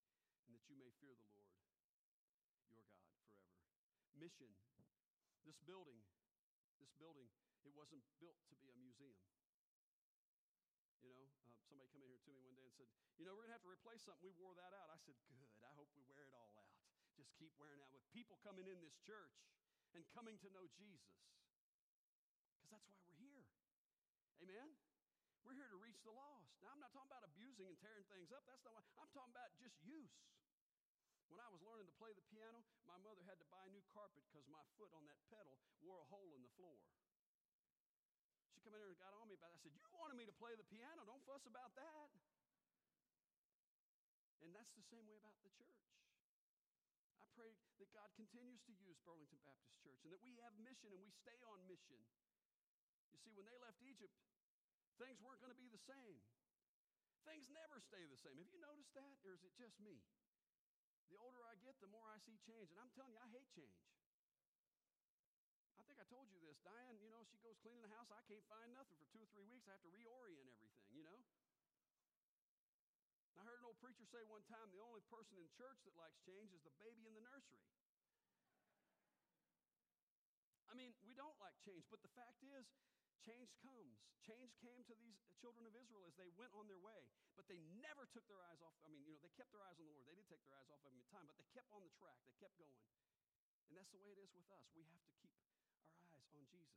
and 0.48 0.53
that 0.64 0.72
you 0.72 0.80
may 0.80 0.88
fear 0.96 1.12
the 1.12 1.28
Lord 1.28 1.44
your 1.44 1.68
God 1.68 1.92
forever. 2.64 2.96
Mission. 4.16 4.48
This 5.44 5.60
building, 5.68 6.00
this 6.80 6.88
building, 6.96 7.28
it 7.68 7.76
wasn't 7.76 8.00
built 8.16 8.40
to 8.48 8.56
be 8.56 8.72
a 8.72 8.76
museum. 8.80 9.20
You 11.04 11.12
know, 11.12 11.28
uh, 11.44 11.60
somebody 11.68 11.92
come 11.92 12.00
in 12.00 12.08
here 12.08 12.24
to 12.24 12.32
me 12.32 12.40
one 12.40 12.56
day 12.56 12.64
and 12.64 12.72
said, 12.72 12.88
You 13.20 13.28
know, 13.28 13.36
we're 13.36 13.44
going 13.44 13.52
to 13.52 13.60
have 13.60 13.68
to 13.68 13.72
replace 13.76 14.00
something. 14.08 14.24
We 14.24 14.32
wore 14.40 14.56
that 14.56 14.72
out. 14.72 14.88
I 14.88 14.96
said, 15.04 15.20
Good. 15.28 15.60
I 15.60 15.76
hope 15.76 15.92
we 15.92 16.00
wear 16.08 16.24
it 16.24 16.32
all 16.32 16.48
out 16.56 16.72
just 17.14 17.30
keep 17.38 17.54
wearing 17.62 17.78
out 17.78 17.94
with 17.94 18.02
people 18.10 18.38
coming 18.42 18.66
in 18.66 18.78
this 18.82 18.94
church 19.06 19.38
and 19.94 20.02
coming 20.10 20.34
to 20.42 20.48
know 20.50 20.66
Jesus. 20.74 21.14
Because 22.58 22.70
that's 22.74 22.86
why 22.90 22.98
we're 23.06 23.18
here. 23.22 23.46
Amen? 24.42 24.74
We're 25.46 25.54
here 25.54 25.70
to 25.70 25.78
reach 25.78 26.02
the 26.02 26.10
lost. 26.10 26.50
Now, 26.58 26.74
I'm 26.74 26.82
not 26.82 26.90
talking 26.90 27.10
about 27.10 27.22
abusing 27.22 27.70
and 27.70 27.78
tearing 27.78 28.02
things 28.10 28.34
up. 28.34 28.42
That's 28.48 28.64
not 28.66 28.74
what 28.74 28.82
I'm 28.98 29.12
talking 29.14 29.34
about, 29.34 29.54
just 29.62 29.78
use. 29.86 30.10
When 31.34 31.42
I 31.42 31.50
was 31.50 31.66
learning 31.66 31.90
to 31.90 31.96
play 31.98 32.14
the 32.14 32.22
piano, 32.30 32.62
my 32.86 32.94
mother 33.02 33.18
had 33.26 33.42
to 33.42 33.46
buy 33.50 33.58
a 33.66 33.70
new 33.74 33.82
carpet 33.90 34.22
because 34.30 34.46
my 34.46 34.62
foot 34.78 34.86
on 34.94 35.02
that 35.10 35.18
pedal 35.34 35.58
wore 35.82 35.98
a 35.98 36.06
hole 36.06 36.30
in 36.30 36.46
the 36.46 36.52
floor. 36.54 36.78
She 38.54 38.62
come 38.62 38.70
in 38.70 38.78
there 38.78 38.94
and 38.94 39.02
got 39.02 39.18
on 39.18 39.26
me 39.26 39.34
about 39.34 39.50
it. 39.50 39.58
I 39.58 39.66
said, 39.66 39.74
You 39.74 39.90
wanted 39.98 40.14
me 40.14 40.30
to 40.30 40.36
play 40.38 40.54
the 40.54 40.62
piano. 40.70 41.02
Don't 41.02 41.26
fuss 41.26 41.42
about 41.50 41.74
that. 41.74 42.06
And 44.46 44.54
that's 44.54 44.70
the 44.78 44.86
same 44.94 45.10
way 45.10 45.18
about 45.18 45.34
the 45.42 45.50
church. 45.58 45.82
I 47.18 47.26
pray 47.34 47.50
that 47.82 47.90
God 47.90 48.14
continues 48.14 48.62
to 48.70 48.72
use 48.78 48.94
Burlington 49.02 49.42
Baptist 49.42 49.74
Church 49.82 49.98
and 50.06 50.14
that 50.14 50.22
we 50.22 50.38
have 50.38 50.54
mission 50.62 50.94
and 50.94 51.02
we 51.02 51.10
stay 51.18 51.42
on 51.50 51.58
mission. 51.66 51.98
You 53.10 53.18
see, 53.26 53.34
when 53.34 53.42
they 53.42 53.58
left 53.58 53.82
Egypt, 53.82 54.14
things 55.02 55.18
weren't 55.18 55.42
going 55.42 55.50
to 55.50 55.58
be 55.58 55.66
the 55.66 55.82
same. 55.82 56.14
Things 57.26 57.50
never 57.50 57.82
stay 57.82 58.06
the 58.06 58.20
same. 58.22 58.38
Have 58.38 58.46
you 58.54 58.62
noticed 58.62 58.94
that? 58.94 59.18
Or 59.26 59.34
is 59.34 59.42
it 59.42 59.50
just 59.58 59.74
me? 59.82 59.98
The 61.12 61.18
older 61.20 61.44
I 61.44 61.56
get, 61.60 61.76
the 61.80 61.90
more 61.90 62.08
I 62.08 62.18
see 62.24 62.36
change. 62.44 62.72
And 62.72 62.78
I'm 62.80 62.92
telling 62.96 63.12
you, 63.12 63.20
I 63.20 63.28
hate 63.32 63.48
change. 63.52 63.76
I 65.76 65.82
think 65.84 66.00
I 66.00 66.06
told 66.08 66.32
you 66.32 66.40
this. 66.40 66.56
Diane, 66.64 66.96
you 67.02 67.12
know, 67.12 67.20
she 67.28 67.36
goes 67.44 67.60
cleaning 67.60 67.84
the 67.84 67.92
house. 67.92 68.08
I 68.08 68.24
can't 68.24 68.44
find 68.48 68.72
nothing 68.72 68.96
for 68.96 69.08
two 69.12 69.20
or 69.20 69.28
three 69.36 69.44
weeks. 69.46 69.68
I 69.68 69.76
have 69.76 69.84
to 69.84 69.92
reorient 69.92 70.48
everything, 70.48 70.88
you 70.96 71.04
know? 71.04 71.20
I 73.34 73.42
heard 73.42 73.60
an 73.60 73.68
old 73.68 73.76
preacher 73.82 74.06
say 74.08 74.24
one 74.24 74.46
time 74.48 74.72
the 74.72 74.80
only 74.80 75.04
person 75.12 75.36
in 75.36 75.44
church 75.52 75.76
that 75.84 75.92
likes 75.98 76.16
change 76.24 76.54
is 76.54 76.62
the 76.64 76.72
baby 76.80 77.04
in 77.04 77.12
the 77.12 77.20
nursery. 77.20 77.60
I 80.70 80.72
mean, 80.72 80.96
we 81.04 81.12
don't 81.12 81.36
like 81.38 81.54
change, 81.62 81.84
but 81.92 82.00
the 82.00 82.10
fact 82.16 82.40
is, 82.42 82.64
change 83.24 83.50
comes. 83.64 83.96
Change 84.24 84.52
came 84.60 84.80
to 84.88 84.96
these 84.96 85.20
children 85.36 85.68
of 85.68 85.76
Israel 85.76 86.04
as 86.08 86.16
they 86.16 86.32
went 86.36 86.52
on 86.56 86.64
their 86.68 86.80
way, 86.80 87.08
but 87.36 87.44
they 87.48 87.60
never 87.80 88.08
took 88.08 88.24
their 88.28 88.40
eyes 88.40 88.60
off. 88.64 88.76
I 88.84 88.88
mean, 88.88 89.04
you 89.04 89.12
know, 89.12 89.20
they 89.20 89.32
kept 89.36 89.52
their 89.52 89.64
eyes 89.64 89.76
on 89.76 89.84
the 89.84 89.92
Lord. 89.92 90.08
They 90.08 90.16
did 90.16 90.28
take 90.28 90.40
their 90.48 90.56
eyes 90.56 90.68
off 90.72 90.80
of 90.80 90.88
Him 90.92 91.00
at 91.00 91.08
time, 91.12 91.28
but 91.28 91.36
they 91.36 91.48
kept 91.52 91.68
on 91.72 91.84
the 91.84 91.92
track. 91.96 92.16
They 92.24 92.36
kept 92.40 92.56
going. 92.56 92.80
And 93.68 93.76
that's 93.76 93.92
the 93.92 94.00
way 94.00 94.12
it 94.12 94.20
is 94.20 94.32
with 94.32 94.48
us. 94.48 94.64
We 94.76 94.84
have 94.92 95.04
to 95.04 95.12
keep 95.20 95.36
our 96.00 96.08
eyes 96.14 96.32
on 96.32 96.44
Jesus. 96.48 96.72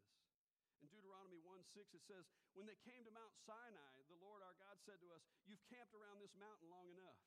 In 0.84 0.88
Deuteronomy 0.92 1.40
1 1.40 1.64
6, 1.76 1.94
it 1.96 2.04
says, 2.04 2.28
When 2.56 2.68
they 2.68 2.80
came 2.84 3.04
to 3.08 3.12
Mount 3.12 3.32
Sinai, 3.48 4.04
the 4.12 4.20
Lord 4.20 4.44
our 4.44 4.56
God 4.60 4.76
said 4.84 5.00
to 5.04 5.10
us, 5.16 5.24
You've 5.48 5.64
camped 5.72 5.96
around 5.96 6.20
this 6.20 6.36
mountain 6.36 6.68
long 6.68 6.88
enough. 6.92 7.20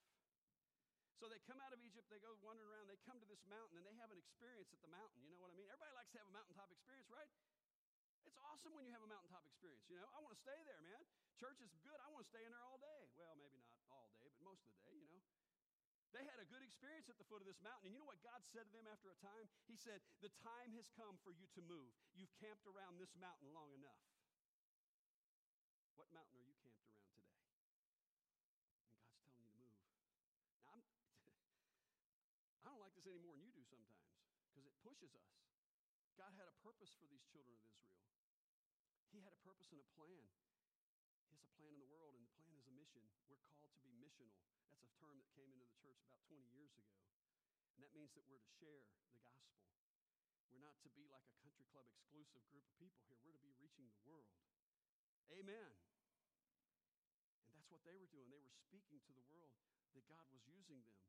So 1.20 1.28
they 1.28 1.36
come 1.44 1.60
out 1.60 1.76
of 1.76 1.80
Egypt, 1.84 2.08
they 2.08 2.22
go 2.22 2.32
wandering 2.40 2.72
around, 2.72 2.88
they 2.88 2.96
come 3.04 3.20
to 3.20 3.28
this 3.28 3.44
mountain, 3.44 3.76
and 3.76 3.84
they 3.84 3.92
have 4.00 4.08
an 4.08 4.16
experience 4.16 4.72
at 4.72 4.80
the 4.80 4.88
mountain. 4.88 5.20
You 5.28 5.36
know 5.36 5.44
what 5.44 5.52
I 5.52 5.60
mean? 5.60 5.68
Everybody 5.68 5.92
likes 5.92 6.08
to 6.16 6.24
have 6.24 6.28
a 6.28 6.32
mountaintop 6.32 6.72
experience, 6.72 7.12
right? 7.12 7.28
It's 8.30 8.38
awesome 8.46 8.70
when 8.78 8.86
you 8.86 8.94
have 8.94 9.02
a 9.02 9.10
mountaintop 9.10 9.42
experience. 9.42 9.82
You 9.90 9.98
know, 9.98 10.06
I 10.14 10.22
want 10.22 10.30
to 10.30 10.38
stay 10.38 10.54
there, 10.62 10.78
man. 10.86 11.02
Church 11.34 11.58
is 11.58 11.74
good. 11.82 11.98
I 11.98 12.06
want 12.14 12.22
to 12.22 12.30
stay 12.30 12.46
in 12.46 12.54
there 12.54 12.62
all 12.62 12.78
day. 12.78 13.10
Well, 13.18 13.34
maybe 13.34 13.58
not 13.58 13.74
all 13.90 14.06
day, 14.14 14.30
but 14.30 14.38
most 14.46 14.62
of 14.62 14.70
the 14.70 14.86
day, 14.86 14.94
you 14.94 15.10
know. 15.10 15.18
They 16.14 16.22
had 16.22 16.38
a 16.38 16.46
good 16.46 16.62
experience 16.62 17.10
at 17.10 17.18
the 17.18 17.26
foot 17.26 17.42
of 17.42 17.50
this 17.50 17.58
mountain. 17.58 17.90
And 17.90 17.92
you 17.94 17.98
know 17.98 18.06
what 18.06 18.22
God 18.22 18.46
said 18.46 18.70
to 18.70 18.74
them 18.78 18.86
after 18.86 19.10
a 19.10 19.18
time? 19.18 19.50
He 19.66 19.74
said, 19.74 19.98
The 20.22 20.30
time 20.46 20.70
has 20.78 20.86
come 20.94 21.18
for 21.26 21.34
you 21.34 21.50
to 21.58 21.62
move. 21.66 21.90
You've 22.14 22.30
camped 22.38 22.70
around 22.70 23.02
this 23.02 23.10
mountain 23.18 23.50
long 23.50 23.74
enough. 23.74 23.98
What 25.98 26.06
mountain 26.14 26.38
are 26.38 26.46
you 26.46 26.54
camped 26.62 26.86
around 26.86 27.10
today? 27.10 27.34
And 28.78 28.94
God's 28.94 29.18
telling 29.26 29.42
you 29.42 29.58
to 29.58 29.58
move. 29.58 29.74
Now, 30.62 30.70
I'm, 30.78 30.82
I 32.62 32.74
don't 32.74 32.82
like 32.82 32.94
this 32.94 33.10
any 33.10 33.18
more 33.18 33.34
than 33.34 33.42
you 33.42 33.50
do 33.50 33.66
sometimes 33.66 34.06
because 34.54 34.70
it 34.70 34.74
pushes 34.86 35.14
us. 35.18 35.30
God 36.14 36.30
had 36.38 36.46
a 36.46 36.54
purpose 36.62 36.94
for 36.94 37.10
these 37.10 37.26
children 37.30 37.58
of 37.58 37.66
Israel. 37.66 37.90
He 39.10 39.18
had 39.18 39.34
a 39.34 39.42
purpose 39.42 39.74
and 39.74 39.82
a 39.82 39.90
plan. 39.98 40.30
He 41.26 41.34
has 41.34 41.42
a 41.42 41.50
plan 41.58 41.74
in 41.74 41.82
the 41.82 41.90
world, 41.90 42.14
and 42.14 42.22
the 42.22 42.30
plan 42.38 42.54
is 42.54 42.66
a 42.70 42.74
mission. 42.78 43.02
We're 43.26 43.42
called 43.50 43.74
to 43.74 43.82
be 43.82 43.90
missional. 43.98 44.38
That's 44.70 44.86
a 44.86 44.92
term 45.02 45.18
that 45.18 45.34
came 45.34 45.50
into 45.50 45.66
the 45.66 45.78
church 45.82 45.98
about 46.06 46.22
20 46.30 46.46
years 46.54 46.70
ago. 46.78 46.94
And 47.74 47.82
that 47.82 47.90
means 47.90 48.14
that 48.14 48.22
we're 48.30 48.38
to 48.38 48.52
share 48.62 48.86
the 49.10 49.18
gospel. 49.26 49.66
We're 50.54 50.62
not 50.62 50.78
to 50.86 50.90
be 50.94 51.10
like 51.10 51.26
a 51.26 51.34
country 51.42 51.66
club 51.74 51.90
exclusive 51.90 52.46
group 52.54 52.62
of 52.70 52.74
people 52.78 53.02
here. 53.10 53.18
We're 53.26 53.34
to 53.34 53.42
be 53.42 53.50
reaching 53.58 53.90
the 53.90 53.98
world. 54.06 54.30
Amen. 55.34 55.74
And 57.50 57.54
that's 57.58 57.70
what 57.70 57.82
they 57.82 57.98
were 57.98 58.10
doing. 58.14 58.30
They 58.30 58.38
were 58.38 58.54
speaking 58.62 59.02
to 59.10 59.12
the 59.14 59.26
world 59.30 59.58
that 59.98 60.06
God 60.06 60.26
was 60.30 60.42
using 60.46 60.86
them 60.86 61.02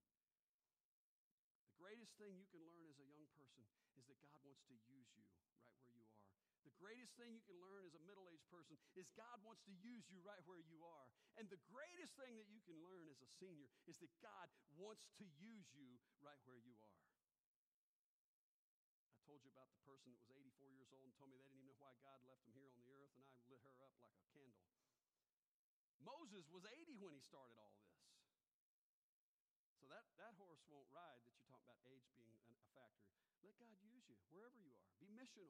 The 1.69 1.77
greatest 1.77 2.17
thing 2.17 2.33
you 2.37 2.49
can 2.49 2.65
learn 2.65 2.85
as 2.89 2.97
a 2.97 3.05
young 3.05 3.29
person 3.37 3.65
is 3.97 4.05
that 4.09 4.17
God 4.21 4.41
wants 4.41 4.65
to 4.69 4.73
use 4.89 5.09
you 5.13 5.25
right 5.53 5.69
where 5.81 5.93
you 5.93 6.05
are. 6.09 6.20
The 6.61 6.73
greatest 6.77 7.17
thing 7.17 7.33
you 7.33 7.41
can 7.49 7.57
learn 7.57 7.85
as 7.89 7.97
a 7.97 8.03
middle 8.05 8.29
aged 8.29 8.45
person 8.53 8.77
is 8.93 9.09
God 9.17 9.41
wants 9.41 9.65
to 9.65 9.73
use 9.81 10.05
you 10.13 10.21
right 10.21 10.41
where 10.45 10.61
you 10.61 10.77
are. 10.85 11.07
And 11.41 11.49
the 11.49 11.61
greatest 11.73 12.13
thing 12.17 12.37
that 12.37 12.49
you 12.53 12.61
can 12.61 12.77
learn 12.85 13.09
as 13.09 13.17
a 13.21 13.29
senior 13.41 13.69
is 13.89 13.97
that 13.97 14.13
God 14.21 14.49
wants 14.77 15.01
to 15.17 15.25
use 15.41 15.65
you 15.73 15.97
right 16.21 16.37
where 16.45 16.61
you 16.61 16.77
are. 16.77 17.01
I 19.09 19.17
told 19.25 19.41
you 19.41 19.49
about 19.49 19.73
the 19.73 19.81
person 19.89 20.13
that 20.13 20.21
was 20.21 20.29
84 20.33 20.69
years 20.77 20.89
old 20.93 21.09
and 21.09 21.13
told 21.17 21.33
me 21.33 21.41
they 21.41 21.49
didn't 21.49 21.65
even 21.65 21.69
know 21.73 21.81
why 21.81 21.97
God 22.05 22.21
left 22.29 22.45
them 22.45 22.53
here 22.53 22.69
on 22.69 22.77
the 22.77 22.89
earth, 22.93 23.13
and 23.17 23.25
I 23.25 23.33
lit 23.49 23.61
her 23.65 23.77
up 23.81 23.93
like 23.97 24.13
a 24.13 24.25
candle. 24.29 24.61
Moses 26.01 26.45
was 26.49 26.65
80 26.65 26.97
when 27.01 27.13
he 27.13 27.21
started 27.25 27.57
all 27.57 27.73
this. 27.77 27.93
So 29.81 29.89
that, 29.89 30.05
that 30.21 30.33
horse 30.37 30.61
won't 30.69 30.89
ride 30.93 31.21
that 31.25 31.33
you're 31.33 31.49
talking 31.49 31.65
about 31.65 31.81
age 31.89 32.05
being 32.13 32.29
a 32.37 32.69
factor. 32.77 33.09
Let 33.41 33.57
God 33.57 33.73
use 33.81 34.05
you 34.05 34.17
wherever 34.29 34.57
you 34.61 34.73
are. 34.77 34.89
Be 35.01 35.09
missional. 35.13 35.49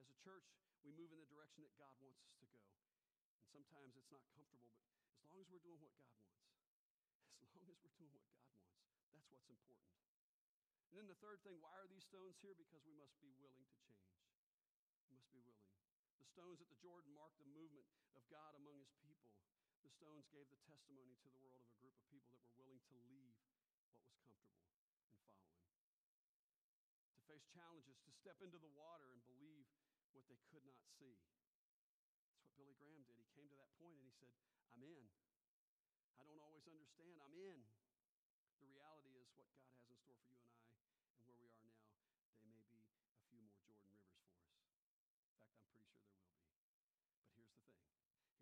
As 0.00 0.08
a 0.08 0.16
church, 0.24 0.48
we 0.80 0.96
move 0.96 1.12
in 1.12 1.20
the 1.20 1.28
direction 1.28 1.60
that 1.60 1.76
God 1.76 1.92
wants 2.00 2.24
us 2.24 2.32
to 2.40 2.48
go. 2.48 2.64
And 3.36 3.44
sometimes 3.52 3.92
it's 4.00 4.08
not 4.08 4.24
comfortable, 4.32 4.72
but 4.80 4.88
as 5.12 5.20
long 5.28 5.36
as 5.36 5.46
we're 5.52 5.60
doing 5.60 5.80
what 5.84 5.92
God 6.00 6.16
wants, 6.16 6.40
as 7.44 7.52
long 7.52 7.68
as 7.68 7.76
we're 7.84 7.92
doing 8.00 8.08
what 8.16 8.24
God 8.32 8.48
wants, 8.48 8.72
that's 9.12 9.28
what's 9.28 9.52
important. 9.52 9.92
And 10.88 10.96
then 10.96 11.06
the 11.06 11.20
third 11.20 11.44
thing 11.44 11.60
why 11.60 11.76
are 11.76 11.86
these 11.92 12.08
stones 12.08 12.40
here? 12.40 12.56
Because 12.56 12.80
we 12.88 12.96
must 12.96 13.20
be 13.20 13.28
willing 13.36 13.60
to 13.60 13.76
change. 13.84 14.08
We 15.04 15.12
must 15.12 15.28
be 15.28 15.44
willing. 15.44 15.68
The 16.16 16.28
stones 16.32 16.64
at 16.64 16.68
the 16.72 16.80
Jordan 16.80 17.12
marked 17.12 17.36
the 17.36 17.50
movement 17.52 17.86
of 18.16 18.24
God 18.32 18.56
among 18.56 18.80
his 18.80 18.90
people. 19.04 19.36
The 19.84 19.92
stones 19.92 20.28
gave 20.32 20.48
the 20.48 20.60
testimony 20.64 21.12
to 21.20 21.28
the 21.28 21.40
world 21.44 21.60
of 21.60 21.68
a 21.68 21.76
group 21.80 21.92
of 21.96 22.04
people 22.08 22.32
that 22.32 22.40
were 22.40 22.56
willing 22.56 22.80
to 22.88 22.94
leave 23.08 23.36
what 23.36 23.52
was 23.52 23.68
comfortable 23.76 24.16
and 24.32 24.48
follow 24.48 24.64
him. 24.64 25.60
To 27.16 27.20
face 27.28 27.44
challenges, 27.52 28.00
to 28.04 28.12
step 28.16 28.40
into 28.40 28.60
the 28.60 28.72
water 28.76 29.12
and 29.12 29.20
believe 29.24 29.59
what 30.14 30.26
they 30.26 30.38
could 30.50 30.66
not 30.66 30.82
see. 30.98 31.14
That's 32.26 32.42
what 32.42 32.54
Billy 32.58 32.74
Graham 32.78 33.02
did. 33.06 33.16
He 33.18 33.26
came 33.34 33.46
to 33.50 33.56
that 33.58 33.70
point 33.78 33.94
and 33.98 34.06
he 34.06 34.14
said, 34.18 34.34
I'm 34.74 34.82
in. 34.82 35.06
I 36.18 36.26
don't 36.26 36.42
always 36.42 36.66
understand. 36.66 37.18
I'm 37.22 37.34
in. 37.34 37.60
The 38.60 38.68
reality 38.70 39.16
is 39.16 39.30
what 39.32 39.48
God 39.54 39.70
has 39.72 39.86
in 39.86 39.96
store 40.02 40.18
for 40.20 40.34
you 40.34 40.50
and 40.50 40.58
I 40.58 40.68
and 41.16 41.22
where 41.24 41.36
we 41.38 41.46
are 41.48 41.62
now, 41.64 41.86
they 42.36 42.48
may 42.50 42.64
be 42.68 42.82
a 42.82 43.22
few 43.30 43.38
more 43.40 43.56
Jordan 43.62 43.86
Rivers 43.94 44.20
for 44.20 44.26
us. 44.28 44.50
In 44.98 45.14
fact, 45.16 45.46
I'm 45.46 45.70
pretty 45.70 45.88
sure 45.94 46.10
there 46.10 46.26
will 46.26 46.50
be. 46.50 46.58
But 47.16 47.30
here's 47.32 47.52
the 47.52 47.62
thing. 47.62 47.86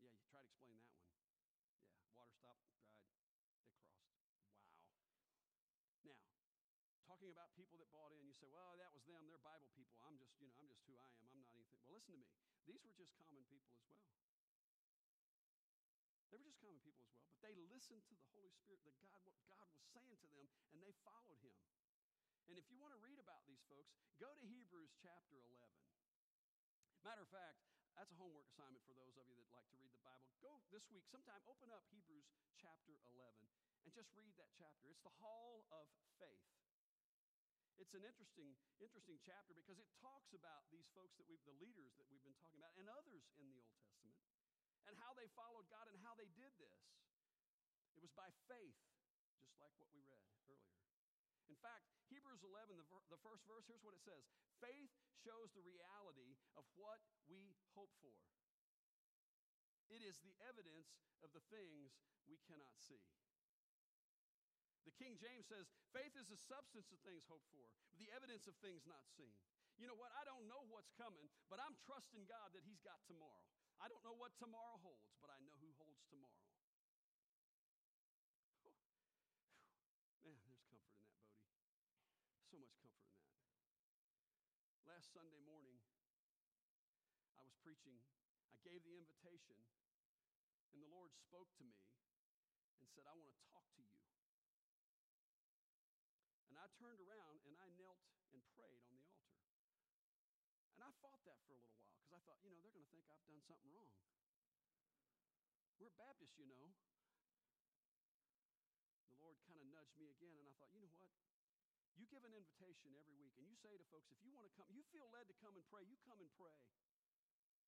Yeah, 0.00 0.12
you 0.12 0.24
try 0.28 0.40
to 0.44 0.48
explain 0.52 0.76
that 0.76 0.92
one. 0.92 1.04
Yeah, 1.96 2.08
water 2.12 2.32
stopped, 2.36 2.64
dried, 2.68 2.92
they 2.92 3.00
crossed. 3.08 3.40
Wow. 6.04 6.28
Now, 7.08 7.16
about 7.30 7.54
people 7.54 7.78
that 7.78 7.90
bought 7.94 8.12
in, 8.14 8.26
you 8.26 8.34
say, 8.34 8.50
well, 8.50 8.76
that 8.78 8.90
was 8.90 9.02
them. 9.06 9.26
They're 9.30 9.42
Bible 9.42 9.70
people. 9.74 9.96
I'm 10.02 10.18
just, 10.18 10.34
you 10.38 10.46
know, 10.50 10.56
I'm 10.58 10.66
just 10.66 10.82
who 10.86 10.94
I 10.98 11.08
am. 11.18 11.26
I'm 11.30 11.42
not 11.42 11.50
anything. 11.54 11.80
Well, 11.86 11.94
listen 11.96 12.14
to 12.14 12.20
me. 12.20 12.28
These 12.66 12.82
were 12.84 12.94
just 12.94 13.14
common 13.16 13.42
people 13.48 13.72
as 13.74 13.82
well. 13.86 14.06
They 16.30 16.38
were 16.38 16.46
just 16.46 16.60
common 16.62 16.78
people 16.86 17.02
as 17.02 17.10
well, 17.10 17.26
but 17.34 17.42
they 17.42 17.54
listened 17.66 18.06
to 18.06 18.14
the 18.14 18.28
Holy 18.30 18.52
Spirit, 18.54 18.82
that 18.86 18.94
God, 19.02 19.18
what 19.26 19.34
God 19.48 19.66
was 19.74 19.82
saying 19.90 20.14
to 20.22 20.28
them, 20.30 20.46
and 20.70 20.78
they 20.78 20.94
followed 21.02 21.40
him. 21.42 21.58
And 22.46 22.54
if 22.58 22.66
you 22.70 22.78
want 22.78 22.94
to 22.94 23.00
read 23.02 23.18
about 23.18 23.42
these 23.46 23.62
folks, 23.66 23.90
go 24.18 24.30
to 24.30 24.44
Hebrews 24.46 24.94
chapter 25.02 25.38
11. 25.38 25.70
Matter 27.02 27.22
of 27.22 27.30
fact, 27.30 27.62
that's 27.98 28.10
a 28.14 28.18
homework 28.18 28.46
assignment 28.50 28.82
for 28.86 28.94
those 28.94 29.14
of 29.18 29.26
you 29.26 29.34
that 29.38 29.50
like 29.50 29.66
to 29.70 29.78
read 29.78 29.90
the 29.90 30.02
Bible. 30.02 30.30
Go 30.42 30.62
this 30.70 30.86
week, 30.94 31.06
sometime 31.10 31.42
open 31.50 31.70
up 31.74 31.82
Hebrews 31.90 32.26
chapter 32.58 32.94
11 33.10 33.50
and 33.86 33.90
just 33.90 34.10
read 34.14 34.34
that 34.38 34.52
chapter. 34.54 34.86
It's 34.90 35.02
the 35.02 35.14
hall 35.18 35.66
of 35.74 35.86
faith. 36.20 36.59
It's 37.80 37.96
an 37.96 38.04
interesting, 38.04 38.52
interesting 38.76 39.16
chapter 39.24 39.56
because 39.56 39.80
it 39.80 39.88
talks 40.04 40.36
about 40.36 40.68
these 40.68 40.84
folks 40.92 41.16
that 41.16 41.24
we've, 41.24 41.40
the 41.48 41.56
leaders 41.56 41.96
that 41.96 42.04
we've 42.12 42.20
been 42.20 42.36
talking 42.36 42.60
about, 42.60 42.76
and 42.76 42.84
others 42.92 43.24
in 43.40 43.48
the 43.48 43.56
Old 43.56 43.72
Testament 43.80 44.20
and 44.84 44.92
how 45.00 45.16
they 45.16 45.24
followed 45.32 45.64
God 45.72 45.88
and 45.88 45.96
how 46.04 46.12
they 46.12 46.28
did 46.36 46.52
this. 46.60 46.76
It 47.96 48.04
was 48.04 48.12
by 48.12 48.28
faith, 48.52 48.76
just 49.40 49.56
like 49.56 49.72
what 49.80 49.88
we 49.96 50.04
read 50.04 50.20
earlier. 50.44 50.76
In 51.48 51.56
fact, 51.64 51.88
Hebrews 52.12 52.44
11, 52.44 52.76
the, 52.76 52.86
ver- 52.92 53.08
the 53.08 53.20
first 53.24 53.48
verse, 53.48 53.64
here's 53.64 53.82
what 53.82 53.96
it 53.96 54.04
says 54.04 54.28
Faith 54.60 54.92
shows 55.24 55.48
the 55.56 55.64
reality 55.64 56.36
of 56.60 56.68
what 56.76 57.00
we 57.32 57.56
hope 57.72 57.90
for. 58.04 58.12
It 59.88 60.04
is 60.04 60.20
the 60.20 60.36
evidence 60.44 60.92
of 61.24 61.32
the 61.32 61.42
things 61.48 61.96
we 62.28 62.38
cannot 62.44 62.76
see. 62.76 63.02
The 64.90 64.98
King 64.98 65.14
James 65.22 65.46
says, 65.46 65.70
faith 65.94 66.10
is 66.18 66.26
the 66.26 66.40
substance 66.50 66.90
of 66.90 66.98
things 67.06 67.22
hoped 67.30 67.46
for, 67.54 67.62
the 68.02 68.10
evidence 68.10 68.50
of 68.50 68.58
things 68.58 68.82
not 68.90 69.06
seen. 69.14 69.30
You 69.78 69.86
know 69.86 69.94
what? 69.94 70.10
I 70.18 70.26
don't 70.26 70.50
know 70.50 70.66
what's 70.66 70.90
coming, 70.98 71.30
but 71.46 71.62
I'm 71.62 71.78
trusting 71.86 72.26
God 72.26 72.50
that 72.58 72.66
He's 72.66 72.82
got 72.82 72.98
tomorrow. 73.06 73.46
I 73.78 73.86
don't 73.86 74.02
know 74.02 74.18
what 74.18 74.34
tomorrow 74.36 74.82
holds, 74.82 75.14
but 75.22 75.30
I 75.30 75.38
know 75.46 75.54
who 75.62 75.70
holds 75.78 76.02
tomorrow. 76.10 76.42
Man, 80.26 80.36
there's 80.42 80.42
comfort 80.50 80.74
in 80.74 80.82
that, 80.84 81.00
Bodie. 81.06 81.22
So 82.50 82.58
much 82.58 82.74
comfort 82.82 83.06
in 83.06 83.14
that. 83.14 83.30
Last 84.90 85.14
Sunday 85.14 85.40
morning, 85.46 85.78
I 87.38 87.46
was 87.46 87.54
preaching. 87.62 87.96
I 88.52 88.58
gave 88.66 88.82
the 88.84 88.98
invitation, 88.98 89.56
and 90.74 90.82
the 90.82 90.90
Lord 90.90 91.14
spoke 91.14 91.48
to 91.56 91.64
me 91.64 91.78
and 92.82 92.84
said, 92.90 93.06
I 93.08 93.16
want 93.16 93.32
to 93.38 93.46
talk 93.54 93.64
to 93.78 93.80
you. 93.80 93.88
I 96.60 96.68
turned 96.76 97.00
around 97.00 97.40
and 97.48 97.56
I 97.56 97.66
knelt 97.80 98.04
and 98.36 98.44
prayed 98.52 98.84
on 98.84 98.92
the 98.92 99.08
altar. 99.08 99.40
And 100.76 100.84
I 100.84 100.92
fought 101.00 101.24
that 101.24 101.40
for 101.48 101.56
a 101.56 101.60
little 101.60 101.80
while 101.80 101.96
because 101.96 102.12
I 102.12 102.20
thought, 102.28 102.36
you 102.44 102.52
know, 102.52 102.60
they're 102.60 102.76
going 102.76 102.84
to 102.84 102.92
think 102.92 103.08
I've 103.08 103.24
done 103.24 103.40
something 103.48 103.72
wrong. 103.72 103.96
We're 105.80 105.96
Baptists, 105.96 106.36
you 106.36 106.44
know. 106.44 106.76
The 109.08 109.16
Lord 109.24 109.40
kind 109.48 109.56
of 109.56 109.66
nudged 109.72 109.96
me 109.96 110.12
again, 110.12 110.36
and 110.36 110.44
I 110.44 110.52
thought, 110.60 110.68
you 110.76 110.84
know 110.84 110.92
what? 111.00 111.16
You 111.96 112.04
give 112.12 112.24
an 112.28 112.36
invitation 112.36 112.92
every 112.92 113.16
week, 113.16 113.32
and 113.40 113.48
you 113.48 113.56
say 113.56 113.72
to 113.72 113.84
folks, 113.88 114.12
if 114.12 114.20
you 114.20 114.32
want 114.32 114.44
to 114.44 114.52
come, 114.60 114.68
you 114.72 114.84
feel 114.92 115.08
led 115.08 115.28
to 115.32 115.36
come 115.40 115.56
and 115.56 115.64
pray, 115.72 115.84
you 115.88 115.96
come 116.04 116.20
and 116.20 116.28
pray. 116.36 116.56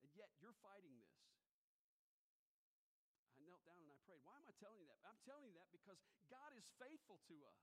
And 0.05 0.13
yet 0.13 0.29
you're 0.41 0.57
fighting 0.61 0.93
this. 1.01 1.17
I 3.33 3.41
knelt 3.45 3.65
down 3.65 3.81
and 3.81 3.93
I 3.93 3.99
prayed. 4.05 4.21
Why 4.25 4.37
am 4.37 4.45
I 4.45 4.53
telling 4.61 4.81
you 4.85 4.89
that? 4.93 5.01
I'm 5.09 5.21
telling 5.25 5.49
you 5.49 5.57
that 5.57 5.69
because 5.73 6.01
God 6.29 6.53
is 6.57 6.65
faithful 6.77 7.21
to 7.33 7.37
us. 7.49 7.61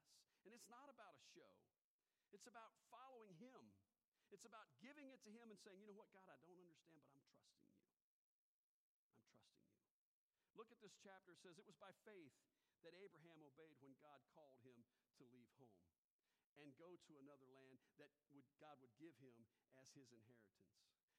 And 0.48 0.56
it's 0.56 0.72
not 0.72 0.88
about 0.88 1.12
a 1.16 1.24
show, 1.36 1.52
it's 2.32 2.48
about 2.48 2.72
following 2.94 3.36
Him. 3.40 3.72
It's 4.30 4.46
about 4.46 4.70
giving 4.78 5.10
it 5.10 5.26
to 5.26 5.34
Him 5.34 5.50
and 5.50 5.58
saying, 5.58 5.82
you 5.82 5.90
know 5.90 5.98
what, 5.98 6.14
God, 6.14 6.30
I 6.30 6.38
don't 6.46 6.62
understand, 6.62 7.02
but 7.10 7.18
I'm 7.18 7.26
trusting 7.34 7.50
you. 7.50 7.66
I'm 7.66 7.82
trusting 7.90 8.14
you. 8.14 8.30
Look 10.54 10.70
at 10.70 10.78
this 10.86 10.94
chapter. 11.02 11.34
It 11.34 11.42
says, 11.42 11.58
It 11.58 11.66
was 11.66 11.74
by 11.82 11.90
faith 12.06 12.30
that 12.86 12.94
Abraham 12.94 13.42
obeyed 13.42 13.82
when 13.82 13.98
God 14.00 14.22
called 14.32 14.54
him 14.62 14.78
to 15.20 15.24
leave 15.34 15.50
home 15.58 15.82
and 16.62 16.76
go 16.76 16.94
to 16.94 17.14
another 17.20 17.48
land 17.56 17.80
that 17.98 18.12
would, 18.32 18.46
God 18.60 18.76
would 18.84 18.92
give 19.00 19.16
him 19.24 19.36
as 19.80 19.88
his 19.96 20.12
inheritance. 20.12 20.68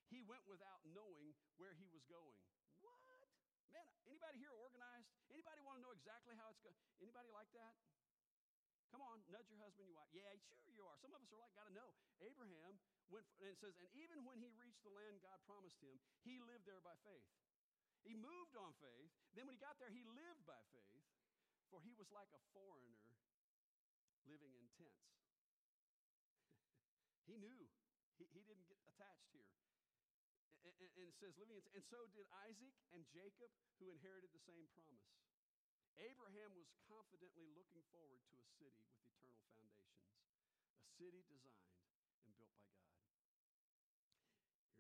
He 0.09 0.21
went 0.25 0.45
without 0.49 0.81
knowing 0.93 1.37
where 1.57 1.77
he 1.77 1.89
was 1.91 2.05
going. 2.09 2.37
What? 2.81 3.01
Man, 3.71 3.87
anybody 4.11 4.43
here 4.43 4.55
organized? 4.57 5.07
Anybody 5.31 5.63
want 5.63 5.79
to 5.79 5.83
know 5.85 5.95
exactly 5.95 6.35
how 6.35 6.51
it's 6.51 6.61
going? 6.61 6.75
Anybody 6.99 7.31
like 7.31 7.49
that? 7.55 7.79
Come 8.91 9.07
on, 9.07 9.23
nudge 9.31 9.47
your 9.47 9.63
husband, 9.63 9.87
your 9.87 9.95
wife. 9.95 10.11
Yeah, 10.11 10.27
sure 10.67 10.75
you 10.75 10.83
are. 10.83 10.99
Some 10.99 11.15
of 11.15 11.23
us 11.23 11.31
are 11.31 11.39
like, 11.39 11.55
got 11.55 11.71
to 11.71 11.75
know. 11.75 11.95
Abraham 12.19 12.75
went, 13.07 13.27
and 13.39 13.47
it 13.47 13.59
says, 13.63 13.75
and 13.79 13.91
even 13.95 14.27
when 14.27 14.43
he 14.43 14.51
reached 14.59 14.83
the 14.83 14.91
land 14.91 15.23
God 15.23 15.39
promised 15.47 15.79
him, 15.79 15.95
he 16.27 16.43
lived 16.43 16.67
there 16.67 16.83
by 16.83 16.99
faith. 17.07 17.31
He 18.03 18.19
moved 18.19 18.59
on 18.59 18.75
faith. 18.83 19.11
Then 19.39 19.47
when 19.47 19.55
he 19.55 19.63
got 19.63 19.79
there, 19.79 19.93
he 19.95 20.03
lived 20.03 20.43
by 20.43 20.59
faith, 20.75 21.07
for 21.71 21.79
he 21.87 21.95
was 21.95 22.11
like 22.11 22.31
a 22.35 22.43
foreigner 22.51 22.99
living 24.27 24.51
in 24.59 24.67
tents. 24.75 25.07
he 27.31 27.39
knew. 27.39 27.63
He, 28.19 28.27
he 28.35 28.43
didn't 28.43 28.67
get 28.67 28.83
attached 28.91 29.31
here. 29.31 29.55
And, 30.67 30.75
and, 30.77 30.91
and 30.99 31.07
it 31.09 31.17
says, 31.17 31.33
living 31.39 31.57
in, 31.57 31.65
and 31.79 31.85
so 31.87 32.05
did 32.13 32.27
Isaac 32.45 32.75
and 32.93 33.07
Jacob, 33.15 33.49
who 33.79 33.89
inherited 33.95 34.35
the 34.35 34.43
same 34.45 34.67
promise. 34.75 35.30
Abraham 36.01 36.57
was 36.57 36.73
confidently 36.89 37.53
looking 37.53 37.85
forward 37.93 38.25
to 38.33 38.41
a 38.41 38.47
city 38.57 38.81
with 38.89 39.05
eternal 39.05 39.45
foundations, 39.53 40.17
a 40.81 40.89
city 40.97 41.21
designed 41.29 41.77
and 42.25 42.33
built 42.41 42.57
by 42.57 42.73
God. 42.81 43.05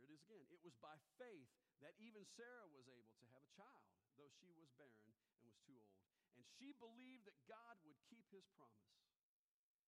Here 0.00 0.08
it 0.08 0.16
is 0.16 0.24
again. 0.24 0.48
It 0.48 0.64
was 0.64 0.76
by 0.80 0.96
faith 1.20 1.48
that 1.84 1.96
even 2.00 2.24
Sarah 2.36 2.68
was 2.72 2.88
able 2.88 3.12
to 3.20 3.26
have 3.32 3.44
a 3.44 3.52
child, 3.56 3.88
though 4.16 4.32
she 4.40 4.52
was 4.56 4.68
barren 4.76 5.12
and 5.12 5.44
was 5.44 5.56
too 5.64 5.76
old. 5.80 6.04
And 6.36 6.44
she 6.56 6.76
believed 6.76 7.24
that 7.28 7.36
God 7.48 7.76
would 7.84 7.96
keep 8.08 8.28
his 8.32 8.44
promise. 8.56 9.00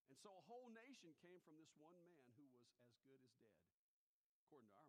And 0.09 0.17
so 0.21 0.33
a 0.33 0.45
whole 0.49 0.69
nation 0.73 1.17
came 1.21 1.41
from 1.45 1.57
this 1.57 1.73
one 1.81 1.97
man 2.05 2.29
who 2.37 2.45
was 2.53 2.65
as 2.85 2.97
good 3.05 3.21
as 3.21 3.33
dead, 3.41 3.65
according 4.45 4.69
to 4.73 4.81
our. 4.81 4.82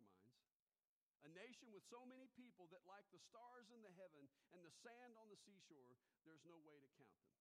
A 1.24 1.30
nation 1.32 1.72
with 1.72 1.80
so 1.88 2.04
many 2.04 2.28
people 2.36 2.68
that, 2.68 2.84
like 2.84 3.08
the 3.08 3.20
stars 3.32 3.72
in 3.72 3.80
the 3.80 3.96
heaven 3.96 4.28
and 4.52 4.60
the 4.60 4.74
sand 4.84 5.16
on 5.16 5.32
the 5.32 5.40
seashore, 5.40 5.96
there's 6.28 6.44
no 6.44 6.60
way 6.60 6.76
to 6.76 6.88
count 7.00 7.16
them. 7.24 7.40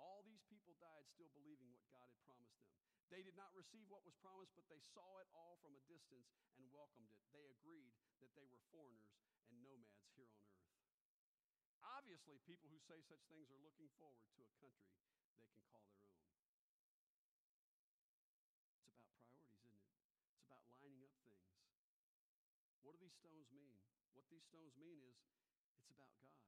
All 0.00 0.24
these 0.24 0.40
people 0.48 0.72
died 0.80 1.04
still 1.12 1.28
believing 1.36 1.68
what 1.76 1.84
God 1.92 2.08
had 2.08 2.16
promised 2.24 2.56
them. 2.56 2.72
They 3.12 3.20
did 3.20 3.36
not 3.36 3.52
receive 3.52 3.84
what 3.92 4.06
was 4.08 4.16
promised, 4.24 4.56
but 4.56 4.64
they 4.72 4.80
saw 4.96 5.20
it 5.20 5.28
all 5.36 5.60
from 5.60 5.76
a 5.76 5.82
distance 5.84 6.32
and 6.56 6.64
welcomed 6.72 7.12
it. 7.12 7.20
They 7.36 7.44
agreed 7.52 7.92
that 8.24 8.32
they 8.32 8.48
were 8.48 8.62
foreigners 8.72 9.12
and 9.50 9.60
nomads 9.60 10.08
here 10.16 10.32
on 10.32 10.40
earth. 10.48 10.72
Obviously, 11.84 12.40
people 12.48 12.72
who 12.72 12.80
say 12.88 13.02
such 13.04 13.20
things 13.28 13.52
are 13.52 13.60
looking 13.60 13.92
forward 14.00 14.24
to 14.32 14.40
a 14.40 14.50
country 14.56 14.88
they 15.36 15.48
can 15.52 15.64
call 15.68 15.84
their 15.90 16.04
own. 16.04 16.24
It's 17.80 17.96
about 17.96 19.04
priorities, 19.20 19.68
isn't 19.68 19.84
it? 19.84 20.00
It's 20.32 20.44
about 20.44 20.64
lining 20.70 21.00
up 21.04 21.12
things. 21.24 21.40
What 22.84 22.99
do 22.99 22.99
these 23.10 23.18
stones 23.18 23.50
mean? 23.50 23.74
What 24.14 24.30
these 24.30 24.46
stones 24.46 24.70
mean 24.78 25.02
is 25.02 25.18
it's 25.74 25.90
about 25.90 26.14
God. 26.22 26.46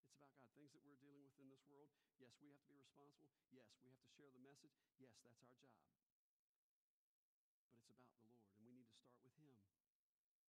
It's 0.00 0.16
about 0.16 0.32
God. 0.40 0.48
Things 0.56 0.72
that 0.72 0.80
we're 0.88 0.96
dealing 0.96 1.20
with 1.20 1.36
in 1.36 1.52
this 1.52 1.60
world, 1.68 1.92
yes, 2.16 2.32
we 2.40 2.48
have 2.48 2.64
to 2.64 2.72
be 2.72 2.80
responsible. 2.80 3.36
Yes, 3.52 3.68
we 3.76 3.92
have 3.92 4.00
to 4.00 4.08
share 4.08 4.32
the 4.32 4.40
message. 4.40 4.72
Yes, 4.96 5.20
that's 5.20 5.36
our 5.44 5.52
job. 5.60 5.76
But 7.60 7.76
it's 7.76 7.92
about 7.92 8.16
the 8.16 8.24
Lord, 8.24 8.48
and 8.56 8.64
we 8.64 8.72
need 8.72 8.88
to 8.88 8.96
start 8.96 9.20
with 9.20 9.36
Him. 9.36 9.52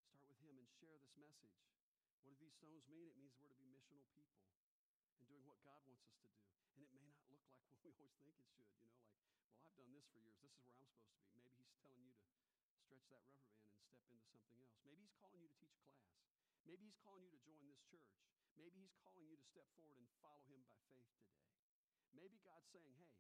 Start 0.08 0.24
with 0.32 0.40
Him 0.40 0.56
and 0.64 0.72
share 0.80 0.96
this 0.96 1.12
message. 1.20 1.60
What 2.24 2.32
do 2.32 2.40
these 2.40 2.56
stones 2.56 2.88
mean? 2.88 3.12
It 3.12 3.20
means 3.20 3.36
we're 3.36 3.52
to 3.52 3.60
be 3.60 3.68
missional 3.68 4.08
people 4.16 4.48
and 5.20 5.28
doing 5.28 5.44
what 5.44 5.60
God 5.68 5.84
wants 5.84 6.08
us 6.08 6.16
to 6.24 6.32
do. 6.32 6.40
And 6.72 6.80
it 6.80 6.96
may 6.96 7.04
not 7.04 7.20
look 7.28 7.44
like 7.44 7.68
what 7.68 7.84
we 7.84 7.92
always 7.92 8.16
think 8.24 8.32
it 8.32 8.48
should, 8.48 8.64
you 8.80 8.88
know, 8.88 8.96
like, 8.96 9.04
well, 9.60 9.68
I've 9.68 9.76
done 9.76 9.92
this 9.92 10.08
for 10.08 10.24
years. 10.24 10.40
This 10.40 10.56
is 10.56 10.64
where 10.64 10.80
I'm 10.80 10.88
supposed 10.88 11.12
to 11.12 11.20
be. 11.20 11.20
Maybe 11.36 11.52
He's 11.60 11.76
telling 11.84 12.00
you 12.00 12.16
to 12.16 12.32
stretch 12.80 13.12
that 13.12 13.20
rubber 13.28 13.44
band 13.52 13.65
and 13.65 13.65
step 13.86 14.02
into 14.10 14.26
something 14.26 14.58
else. 14.58 14.82
Maybe 14.82 15.06
He's 15.06 15.14
calling 15.22 15.38
you 15.38 15.50
to 15.50 15.58
teach 15.62 15.78
a 15.78 15.86
class. 15.86 16.10
Maybe 16.66 16.82
He's 16.90 16.98
calling 16.98 17.22
you 17.22 17.32
to 17.38 17.42
join 17.46 17.62
this 17.70 17.82
church. 17.86 18.10
Maybe 18.58 18.82
He's 18.82 18.98
calling 18.98 19.30
you 19.30 19.38
to 19.38 19.46
step 19.46 19.70
forward 19.78 20.02
and 20.02 20.10
follow 20.18 20.42
Him 20.50 20.66
by 20.66 20.82
faith 20.90 21.06
today. 21.14 21.38
Maybe 22.18 22.42
God's 22.42 22.66
saying, 22.74 22.96
hey, 22.98 23.14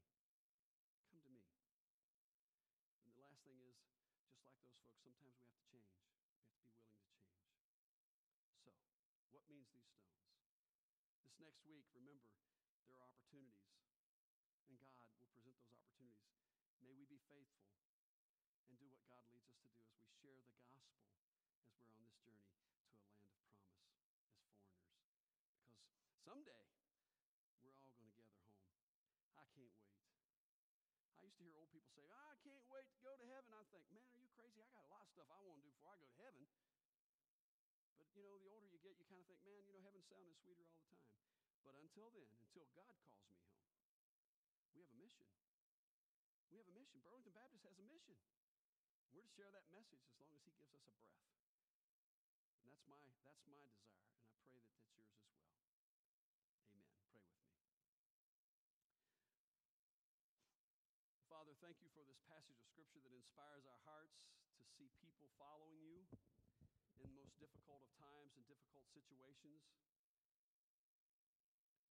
come 1.06 1.21
to 1.21 1.30
me. 1.30 1.45
And 3.04 3.13
the 3.13 3.21
last 3.21 3.45
thing 3.45 3.62
is, 3.62 3.78
just 4.89 5.06
like 5.06 5.19
those 5.21 5.38
folks, 5.38 5.62
sometimes 5.69 5.93
we 6.10 6.17
have 6.17 6.34
to 6.34 6.49
change. 6.49 6.82
We 6.82 7.06
have 7.06 7.21
to 7.21 7.30
be 7.30 7.38
willing 7.38 7.69
to 7.69 7.86
change. 7.86 8.10
So, 8.65 8.73
what 9.30 9.45
means 9.45 9.69
these 9.69 9.86
stones? 9.86 10.34
This 11.21 11.38
next 11.38 11.62
week, 11.69 11.86
remember, 11.93 12.34
there 12.89 12.97
are 12.97 13.06
opportunities, 13.06 13.69
and 14.65 14.80
God 14.82 14.97
will 14.97 15.13
present 15.13 15.43
those 15.45 15.62
opportunities. 15.62 16.34
May 16.82 16.95
we 16.95 17.06
be 17.06 17.21
faithful 17.30 17.69
and 18.69 18.78
do 18.82 18.88
what 18.89 19.06
God 19.06 19.23
leads 19.30 19.45
us 19.45 19.62
to 19.62 19.69
do 19.69 19.78
as 19.86 20.01
we 20.01 20.10
share 20.19 20.38
the 20.41 20.49
gospel 20.49 20.97
as 21.62 21.78
we're 21.78 21.89
on 21.89 22.01
this 22.01 22.17
journey 22.21 22.45
to 22.49 22.58
a 22.58 22.65
land 22.65 22.89
of 22.89 22.97
promise 23.06 23.45
as 23.45 23.86
foreigners. 23.86 24.45
Because 26.01 26.19
someday 26.25 26.65
we're 27.62 27.78
all 27.78 27.93
going 27.93 28.10
to 28.10 28.17
gather 28.17 28.38
home. 28.41 28.49
I 29.38 29.45
can't 29.54 29.75
wait. 29.78 30.01
I 31.15 31.25
used 31.25 31.38
to 31.38 31.45
hear 31.45 31.56
old 31.58 31.69
people 31.69 31.91
say, 31.93 32.06
I 32.10 32.34
can't 32.41 32.65
wait 32.69 32.89
to 32.89 32.99
go 33.06 33.13
to 33.13 33.25
heaven. 33.30 33.54
I 33.54 33.63
think, 33.69 33.86
man, 33.93 34.06
are 34.10 34.21
you 34.21 34.30
crazy? 34.34 34.62
I 34.62 34.69
got 34.73 34.86
a 34.86 34.91
lot 34.91 35.06
of 35.06 35.12
stuff 35.13 35.30
I 35.30 35.39
want 35.45 35.62
to 35.62 35.65
do 35.65 35.71
before 35.73 35.93
I 35.93 35.97
go 36.01 36.10
to 36.10 36.19
heaven. 36.21 36.45
But, 38.01 38.10
you 38.17 38.25
know, 38.25 38.36
the 38.41 38.49
older 38.51 38.67
you 38.67 38.82
get, 38.82 38.97
you 38.97 39.06
kind 39.08 39.21
of 39.21 39.28
think, 39.30 39.41
man, 39.45 39.62
you 39.65 39.73
know, 39.75 39.82
heaven 39.86 40.01
sounding 40.06 40.36
sweeter 40.41 40.65
all 40.65 40.75
the 40.82 40.89
time. 40.89 41.08
But 41.63 41.78
until 41.82 42.10
then, 42.13 42.30
until 42.30 42.67
God 42.78 42.93
calls 43.06 43.25
me 43.25 43.38
home, 43.41 43.65
we 44.75 44.84
have 44.84 44.91
a 44.93 44.99
mission. 44.99 45.25
We 46.51 46.62
have 46.62 46.69
a 46.69 46.75
mission. 46.75 47.01
Burlington 47.01 47.34
Baptist 47.34 47.65
has 47.65 47.75
a 47.80 47.86
mission. 47.89 48.15
We're 49.15 49.23
to 49.23 49.32
share 49.32 49.47
that 49.56 49.71
message 49.71 50.04
as 50.04 50.12
long 50.19 50.28
as 50.36 50.43
He 50.43 50.51
gives 50.60 50.75
us 50.75 50.91
a 50.91 50.91
breath. 50.91 51.08
And 52.60 52.67
that's 52.67 52.84
my, 52.84 52.99
that's 53.23 53.23
my 53.23 53.32
desire, 53.47 53.71
and 54.12 54.28
I 54.28 54.43
pray 54.43 54.60
that 54.60 54.75
that's 54.75 54.91
yours 54.91 55.15
as 55.15 55.32
well. 55.32 55.56
Amen. 56.75 56.99
Pray 57.08 57.23
with 57.23 57.39
me. 57.39 57.56
Father, 61.32 61.56
thank 61.63 61.80
you 61.80 61.88
for 61.95 62.04
this 62.04 62.19
passage 62.28 62.60
of 62.60 62.67
Scripture 62.67 62.99
that 63.08 63.15
inspires 63.15 63.63
our 63.63 63.80
hearts 63.88 64.19
to 64.60 64.67
see 64.75 64.91
people 64.99 65.32
following 65.39 65.80
you 65.80 66.04
in 66.99 67.08
the 67.08 67.15
most 67.15 67.39
difficult 67.39 67.88
of 67.88 67.91
times 67.95 68.36
and 68.36 68.43
difficult 68.51 68.84
situations. 68.91 69.63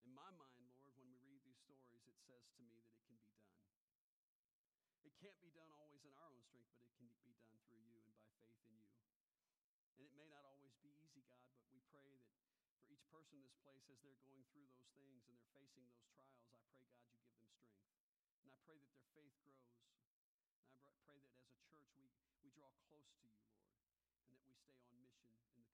In 0.04 0.12
my 0.12 0.28
mind, 0.36 0.60
Lord, 0.76 0.92
when 1.00 1.08
we 1.08 1.16
read 1.24 1.40
these 1.48 1.56
stories, 1.64 2.04
it 2.04 2.20
says 2.28 2.44
to 2.52 2.60
me 2.68 2.76
that 2.84 2.92
it 2.92 3.00
can 3.08 3.16
be 3.16 3.32
done. 3.32 3.73
Can't 5.24 5.40
be 5.40 5.56
done 5.56 5.72
always 5.72 6.04
in 6.04 6.12
our 6.20 6.28
own 6.28 6.36
strength, 6.36 6.68
but 6.76 6.84
it 6.84 7.00
can 7.00 7.08
be 7.08 7.32
done 7.40 7.56
through 7.64 7.80
you 7.80 7.96
and 7.96 8.12
by 8.12 8.28
faith 8.44 8.60
in 8.68 8.76
you. 8.76 8.92
And 9.96 10.04
it 10.04 10.12
may 10.12 10.28
not 10.28 10.44
always 10.44 10.76
be 10.84 10.92
easy, 11.00 11.24
God, 11.24 11.48
but 11.56 11.64
we 11.72 11.80
pray 11.88 12.12
that 12.12 12.28
for 12.76 12.84
each 12.92 13.08
person 13.08 13.40
in 13.40 13.48
this 13.48 13.56
place, 13.64 13.88
as 13.88 14.04
they're 14.04 14.20
going 14.20 14.44
through 14.52 14.68
those 14.68 14.92
things 15.00 15.24
and 15.24 15.32
they're 15.40 15.56
facing 15.56 15.80
those 15.88 16.04
trials, 16.12 16.28
I 16.44 16.44
pray, 16.44 16.60
God, 16.76 16.92
you 16.92 17.08
give 17.08 17.16
them 17.16 17.40
strength. 17.40 17.88
And 18.44 18.52
I 18.52 18.60
pray 18.68 18.76
that 18.76 18.92
their 18.92 19.08
faith 19.16 19.32
grows. 19.40 19.72
And 20.84 20.92
I 20.92 21.00
pray 21.08 21.16
that 21.16 21.40
as 21.40 21.48
a 21.56 21.60
church 21.72 21.88
we, 21.96 22.04
we 22.44 22.52
draw 22.52 22.68
close 22.84 23.08
to 23.08 23.24
you, 23.24 23.32
Lord, 23.40 23.64
and 24.28 24.28
that 24.28 24.44
we 24.44 24.60
stay 24.60 24.76
on 24.76 24.92
mission 24.92 25.24
in 25.56 25.64
the 25.64 25.72